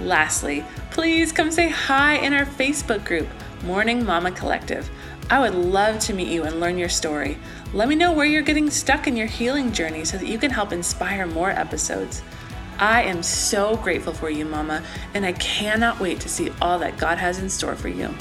Lastly, 0.00 0.64
please 0.92 1.30
come 1.30 1.50
say 1.50 1.68
hi 1.68 2.14
in 2.16 2.32
our 2.32 2.46
Facebook 2.46 3.04
group, 3.04 3.28
Morning 3.64 4.02
Mama 4.02 4.30
Collective. 4.30 4.88
I 5.28 5.40
would 5.40 5.54
love 5.54 5.98
to 6.00 6.14
meet 6.14 6.28
you 6.28 6.44
and 6.44 6.58
learn 6.58 6.78
your 6.78 6.88
story. 6.88 7.36
Let 7.74 7.88
me 7.88 7.96
know 7.96 8.14
where 8.14 8.24
you're 8.24 8.40
getting 8.40 8.70
stuck 8.70 9.06
in 9.06 9.14
your 9.14 9.26
healing 9.26 9.72
journey 9.72 10.06
so 10.06 10.16
that 10.16 10.28
you 10.28 10.38
can 10.38 10.50
help 10.50 10.72
inspire 10.72 11.26
more 11.26 11.50
episodes. 11.50 12.22
I 12.78 13.02
am 13.02 13.22
so 13.22 13.76
grateful 13.76 14.14
for 14.14 14.30
you, 14.30 14.46
Mama, 14.46 14.82
and 15.12 15.26
I 15.26 15.32
cannot 15.32 16.00
wait 16.00 16.18
to 16.20 16.30
see 16.30 16.50
all 16.62 16.78
that 16.78 16.96
God 16.96 17.18
has 17.18 17.38
in 17.40 17.50
store 17.50 17.76
for 17.76 17.88
you. 17.88 18.14